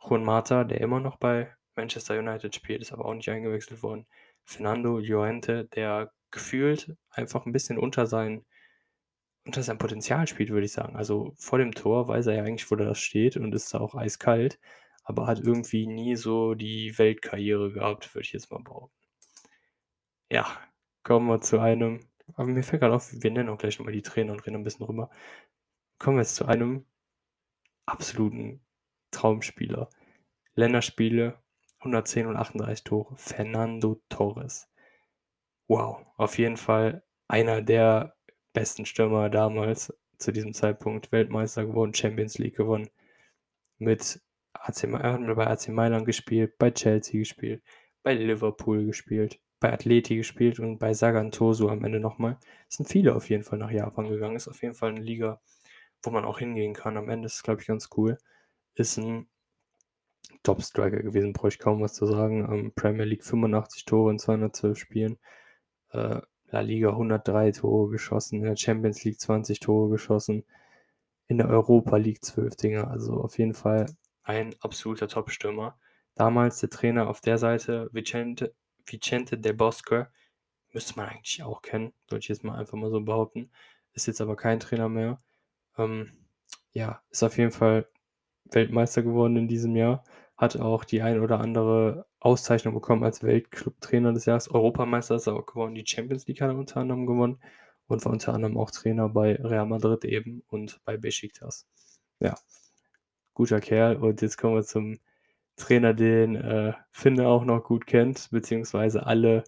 Juan 0.00 0.24
Mata, 0.24 0.64
der 0.64 0.80
immer 0.82 1.00
noch 1.00 1.16
bei 1.18 1.54
Manchester 1.76 2.18
United 2.18 2.54
spielt, 2.56 2.82
ist 2.82 2.92
aber 2.92 3.06
auch 3.06 3.14
nicht 3.14 3.28
eingewechselt 3.30 3.82
worden. 3.82 4.06
Fernando 4.46 4.98
Llorente, 5.00 5.66
der 5.66 6.12
gefühlt 6.32 6.96
einfach 7.10 7.46
'n 7.46 7.52
bisschen 7.52 7.78
unter 7.78 8.06
sein 8.06 8.44
unter 9.46 9.62
seinem 9.62 9.76
Potenzial 9.78 10.26
spielt, 10.26 10.48
würde 10.50 10.64
ich 10.66 10.72
sagen. 10.72 10.96
Also, 10.96 11.34
vor 11.36 11.58
dem 11.58 11.72
Tor 11.72 12.08
weiß 12.08 12.26
er 12.28 12.34
ja 12.36 12.42
eigentlich, 12.44 12.70
wo 12.70 12.76
da 12.76 12.94
steht 12.94 13.36
und 13.36 13.54
ist 13.54 13.72
da 13.74 13.78
auch 13.80 13.94
eiskalt, 13.94 14.58
aber 15.02 15.26
hat 15.26 15.38
irgendwie 15.40 15.86
nie 15.86 16.16
so 16.16 16.54
die 16.54 16.96
Weltkarriere 16.98 17.70
gehabt, 17.72 18.14
würde 18.14 18.24
ich 18.24 18.32
jetzt 18.32 18.50
mal 18.50 18.62
behaupten. 18.62 18.90
Ja, 20.30 20.46
kommen 21.02 21.26
wir 21.28 21.40
zu 21.42 21.58
einem 21.60 22.00
aber 22.34 22.46
mir 22.48 22.62
fällt 22.62 22.82
grad 22.82 22.92
auf, 22.92 23.12
wir 23.12 23.30
nennen 23.30 23.48
auch 23.50 23.58
gleich 23.58 23.78
noch 23.78 23.86
mal 23.86 23.92
die 23.92 24.02
Trainer 24.02 24.32
und 24.32 24.46
reden 24.46 24.56
'n 24.56 24.62
bisschen 24.64 24.86
drüber. 24.86 25.10
Kommen 25.98 26.16
wir 26.18 26.22
jetzt 26.22 26.36
zu 26.36 26.46
einem 26.46 26.86
absoluten 27.86 28.64
Traumspieler. 29.10 29.90
Länderspiele, 30.54 31.38
110 31.80 32.26
und 32.26 32.36
38 32.36 32.84
Tore, 32.84 33.16
Fernando 33.16 34.00
Torres. 34.08 34.68
Wow, 35.68 36.06
auf 36.16 36.38
jeden 36.38 36.56
Fall 36.56 37.02
einer 37.28 37.62
der 37.62 38.16
besten 38.52 38.86
Stürmer 38.86 39.30
damals 39.30 39.92
zu 40.18 40.32
diesem 40.32 40.52
Zeitpunkt. 40.54 41.12
Weltmeister 41.12 41.66
geworden, 41.66 41.94
Champions 41.94 42.38
League 42.38 42.56
gewonnen. 42.56 42.90
Mit 43.78 44.20
AC 44.54 44.84
er 44.84 45.12
hat 45.14 45.36
bei 45.36 45.46
AC 45.46 45.68
Mailand 45.68 46.06
gespielt, 46.06 46.58
bei 46.58 46.70
Chelsea 46.70 47.18
gespielt, 47.20 47.62
bei 48.02 48.14
Liverpool 48.14 48.86
gespielt, 48.86 49.40
bei 49.64 49.72
Atleti 49.72 50.16
gespielt 50.16 50.60
und 50.60 50.76
bei 50.78 50.92
Sagan 50.92 51.30
Tosu 51.30 51.70
am 51.70 51.84
Ende 51.84 51.98
noch 51.98 52.18
mal. 52.18 52.38
Es 52.68 52.76
sind 52.76 52.86
viele 52.86 53.14
auf 53.16 53.30
jeden 53.30 53.44
Fall 53.44 53.58
nach 53.58 53.70
Japan 53.70 54.10
gegangen. 54.10 54.36
Ist 54.36 54.46
auf 54.46 54.60
jeden 54.62 54.74
Fall 54.74 54.92
'ne 54.92 55.00
Liga, 55.00 55.40
wo 56.02 56.10
man 56.10 56.26
auch 56.26 56.38
hingehen 56.38 56.74
kann. 56.74 56.98
Am 56.98 57.08
Ende 57.08 57.24
ist 57.26 57.36
es, 57.36 57.42
glaube 57.42 57.62
ich, 57.62 57.66
ganz 57.68 57.88
cool. 57.96 58.18
Ist 58.74 58.98
'n 58.98 59.26
Top-Striker 60.44 61.02
gewesen, 61.02 61.32
brauche 61.32 61.48
ich 61.48 61.58
kaum 61.58 61.80
was 61.80 61.94
zu 61.94 62.06
sagen. 62.06 62.46
Ähm, 62.52 62.72
Premier 62.76 63.04
League 63.04 63.24
85 63.24 63.84
Tore 63.84 64.12
in 64.12 64.18
212 64.18 64.78
Spielen. 64.78 65.18
Äh, 65.90 66.20
La 66.50 66.60
Liga 66.60 66.94
103 66.94 67.50
Tore 67.52 67.90
geschossen, 67.90 68.40
in 68.40 68.44
der 68.44 68.56
Champions 68.56 69.02
League 69.04 69.20
20 69.20 69.60
Tore 69.60 69.90
geschossen, 69.90 70.44
in 71.28 71.38
der 71.38 71.48
Europa 71.48 71.96
League 71.96 72.24
12 72.24 72.56
Dinger. 72.56 72.90
Also, 72.90 73.14
auf 73.14 73.38
jeden 73.38 73.54
Fall 73.54 73.86
ein 74.24 74.54
absoluter 74.60 75.08
Top-Stürmer. 75.08 75.78
Damals 76.14 76.60
der 76.60 76.70
Trainer 76.70 77.08
auf 77.08 77.20
der 77.20 77.38
Seite, 77.38 77.88
Vicente 77.92 78.54
Vicente 78.86 79.38
Del 79.38 79.54
Bosque, 79.54 80.08
müsste 80.72 80.96
man 80.96 81.08
eigentlich 81.08 81.42
auch 81.42 81.62
kennen, 81.62 81.92
würde 82.08 82.20
ich 82.20 82.28
jetzt 82.28 82.44
mal 82.44 82.56
einfach 82.58 82.76
mal 82.76 82.90
so 82.90 83.00
behaupten. 83.00 83.50
Ist 83.92 84.06
jetzt 84.06 84.20
aber 84.20 84.36
kein 84.36 84.60
Trainer 84.60 84.88
mehr. 84.88 85.22
Ähm, 85.78 86.10
ja, 86.72 87.02
ist 87.10 87.22
auf 87.22 87.38
jeden 87.38 87.52
Fall 87.52 87.88
Weltmeister 88.44 89.02
geworden 89.02 89.36
in 89.36 89.48
diesem 89.48 89.76
Jahr. 89.76 90.04
Hat 90.36 90.56
auch 90.56 90.84
die 90.84 91.02
ein 91.02 91.20
oder 91.20 91.40
andere 91.40 92.06
Auszeichnung 92.18 92.74
bekommen 92.74 93.04
als 93.04 93.22
Weltclub-Trainer 93.22 94.12
des 94.12 94.26
Jahres. 94.26 94.50
Europameister 94.50 95.14
ist 95.14 95.28
er 95.28 95.34
auch 95.34 95.46
geworden. 95.46 95.74
Die 95.74 95.86
Champions 95.86 96.26
League 96.26 96.40
hat 96.40 96.50
er 96.50 96.56
unter 96.56 96.80
anderem 96.80 97.06
gewonnen 97.06 97.40
und 97.86 98.04
war 98.04 98.12
unter 98.12 98.34
anderem 98.34 98.56
auch 98.56 98.70
Trainer 98.70 99.08
bei 99.08 99.36
Real 99.36 99.66
Madrid 99.66 100.04
eben 100.04 100.42
und 100.48 100.80
bei 100.84 100.96
Beşiktaş. 100.96 101.64
Ja, 102.18 102.34
guter 103.34 103.60
Kerl. 103.60 103.96
Und 103.96 104.22
jetzt 104.22 104.38
kommen 104.38 104.56
wir 104.56 104.64
zum 104.64 104.98
Trainer, 105.56 105.94
den, 105.94 106.36
äh, 106.36 106.72
Finne 106.90 107.28
auch 107.28 107.44
noch 107.44 107.62
gut 107.64 107.86
kennt, 107.86 108.28
beziehungsweise 108.30 109.06
alle 109.06 109.44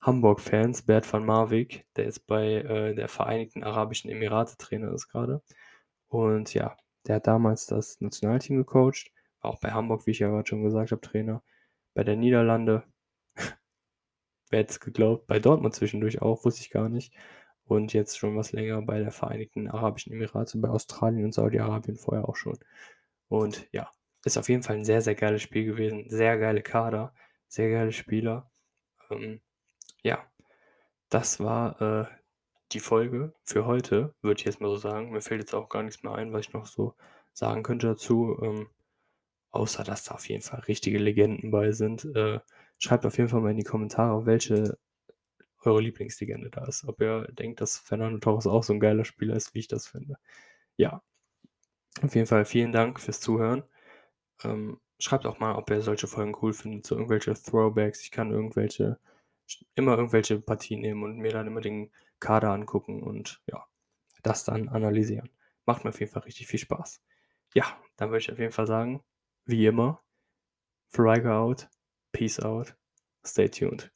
Hamburg-Fans, 0.00 0.82
Bert 0.82 1.10
van 1.12 1.24
Marwijk, 1.24 1.86
der 1.96 2.04
jetzt 2.04 2.26
bei, 2.26 2.56
äh, 2.56 2.94
der 2.94 3.08
Vereinigten 3.08 3.64
Arabischen 3.64 4.10
Emirate 4.10 4.56
Trainer 4.58 4.92
ist 4.92 5.08
grade. 5.08 5.42
Und 6.08 6.54
ja, 6.54 6.76
der 7.06 7.16
hat 7.16 7.26
damals 7.26 7.66
das 7.66 8.00
Nationalteam 8.00 8.56
gecoacht, 8.58 9.10
war 9.40 9.52
auch 9.52 9.60
bei 9.60 9.72
Hamburg, 9.72 10.06
wie 10.06 10.12
ich 10.12 10.20
ja 10.20 10.28
grad 10.28 10.48
schon 10.48 10.64
gesagt 10.64 10.92
habe, 10.92 11.00
Trainer. 11.00 11.42
Bei 11.94 12.04
der 12.04 12.16
Niederlande 12.16 12.84
wer 14.50 14.60
hätte 14.60 14.72
es 14.72 14.80
geglaubt, 14.80 15.26
bei 15.26 15.38
Dortmund 15.40 15.74
zwischendurch 15.74 16.22
auch, 16.22 16.44
wusste 16.44 16.62
ich 16.62 16.70
gar 16.70 16.88
nicht. 16.88 17.14
Und 17.64 17.92
jetzt 17.94 18.18
schon 18.18 18.36
was 18.36 18.52
länger 18.52 18.82
bei 18.82 19.00
der 19.00 19.10
Vereinigten 19.10 19.68
Arabischen 19.68 20.12
Emirate, 20.12 20.58
bei 20.58 20.68
Australien 20.68 21.24
und 21.24 21.34
Saudi-Arabien 21.34 21.96
vorher 21.96 22.28
auch 22.28 22.36
schon. 22.36 22.58
Und 23.28 23.68
ja, 23.72 23.90
ist 24.24 24.38
auf 24.38 24.48
jeden 24.48 24.62
Fall 24.62 24.76
'n 24.78 24.84
sehr, 24.84 25.02
sehr 25.02 25.14
geiles 25.16 25.42
Spiel 25.42 25.64
gewesen. 25.66 26.06
Sehr 26.10 26.38
geile 26.38 26.62
Kader, 26.62 27.14
sehr 27.48 27.70
geile 27.70 27.92
Spieler. 27.92 28.50
Ähm, 29.10 29.40
ja, 30.04 30.26
das 31.10 31.40
war, 31.40 31.82
äh, 31.82 32.06
die 32.72 32.80
Folge 32.80 33.34
für 33.44 33.66
heute, 33.66 34.14
würde 34.22 34.40
ich 34.40 34.46
jetzt 34.46 34.60
mal 34.62 34.68
so 34.70 34.76
sagen. 34.78 35.10
Mir 35.12 35.22
fällt 35.22 35.40
jetzt 35.42 35.54
auch 35.54 35.68
gar 35.70 35.82
nichts 35.84 36.02
mehr 36.04 36.14
ein, 36.14 36.32
was 36.32 36.42
ich 36.48 36.52
noch 36.54 36.66
so 36.66 36.94
sagen 37.34 37.62
könnte 37.64 37.88
dazu, 37.88 38.38
ähm, 38.42 38.68
außer 39.52 39.84
dass 39.84 40.04
da 40.04 40.14
auf 40.16 40.28
jeden 40.28 40.42
Fall 40.42 40.60
richtige 40.62 40.98
Legenden 40.98 41.50
bei 41.52 41.72
sind. 41.72 42.04
Äh, 42.16 42.40
schreibt 42.78 43.06
auf 43.06 43.18
jeden 43.18 43.30
Fall 43.30 43.40
mal 43.42 43.52
in 43.52 43.58
die 43.58 43.64
Kommentare, 43.64 44.26
welche 44.26 44.78
eure 45.64 45.80
Lieblingslegende 45.82 46.50
da 46.50 46.66
ist. 46.66 46.86
Ob 46.86 47.00
ihr 47.02 47.28
denkt, 47.32 47.60
dass 47.62 47.78
Fernando 47.78 48.18
Torres 48.20 48.46
auch 48.48 48.64
so 48.64 48.72
'n 48.74 48.80
geiler 48.80 49.04
Spieler 49.06 49.36
ist, 49.36 49.54
wie 49.54 49.60
ich 49.60 49.68
das 49.68 49.86
finde. 49.88 50.16
Ja. 50.78 51.02
Auf 52.02 52.14
jeden 52.16 52.26
Fall 52.26 52.44
vielen 52.44 52.72
Dank 52.72 53.00
fürs 53.00 53.20
Zuhören. 53.20 53.62
Ähm, 54.44 54.80
schreibt 54.98 55.26
auch 55.26 55.38
mal, 55.40 55.56
ob 55.56 55.70
ihr 55.70 55.82
solche 55.82 56.06
Folgen 56.06 56.36
cool 56.42 56.52
findet, 56.52 56.86
so 56.86 56.94
irgendwelche 56.94 57.34
Throwbacks. 57.34 58.02
Ich 58.02 58.10
kann 58.10 58.30
irgendwelche 58.30 58.98
immer 59.74 59.96
irgendwelche 59.96 60.40
Partien 60.40 60.80
nehmen 60.80 61.02
und 61.02 61.18
mir 61.18 61.32
dann 61.32 61.46
immer 61.46 61.60
den 61.60 61.90
Kader 62.20 62.50
angucken 62.50 63.02
und 63.02 63.42
ja, 63.46 63.66
das 64.22 64.44
dann 64.44 64.68
analysieren. 64.68 65.30
Macht 65.66 65.84
mir 65.84 65.90
auf 65.90 66.00
jeden 66.00 66.12
Fall 66.12 66.22
richtig 66.22 66.46
viel 66.46 66.60
Spaß. 66.60 67.02
Ja, 67.54 67.64
dann 67.96 68.10
würde 68.10 68.20
ich 68.20 68.32
auf 68.32 68.38
jeden 68.38 68.52
Fall 68.52 68.66
sagen, 68.66 69.02
wie 69.44 69.66
immer, 69.66 70.02
Freiger 70.90 71.36
out, 71.36 71.68
Peace 72.12 72.40
out, 72.40 72.76
stay 73.26 73.48
tuned. 73.48 73.90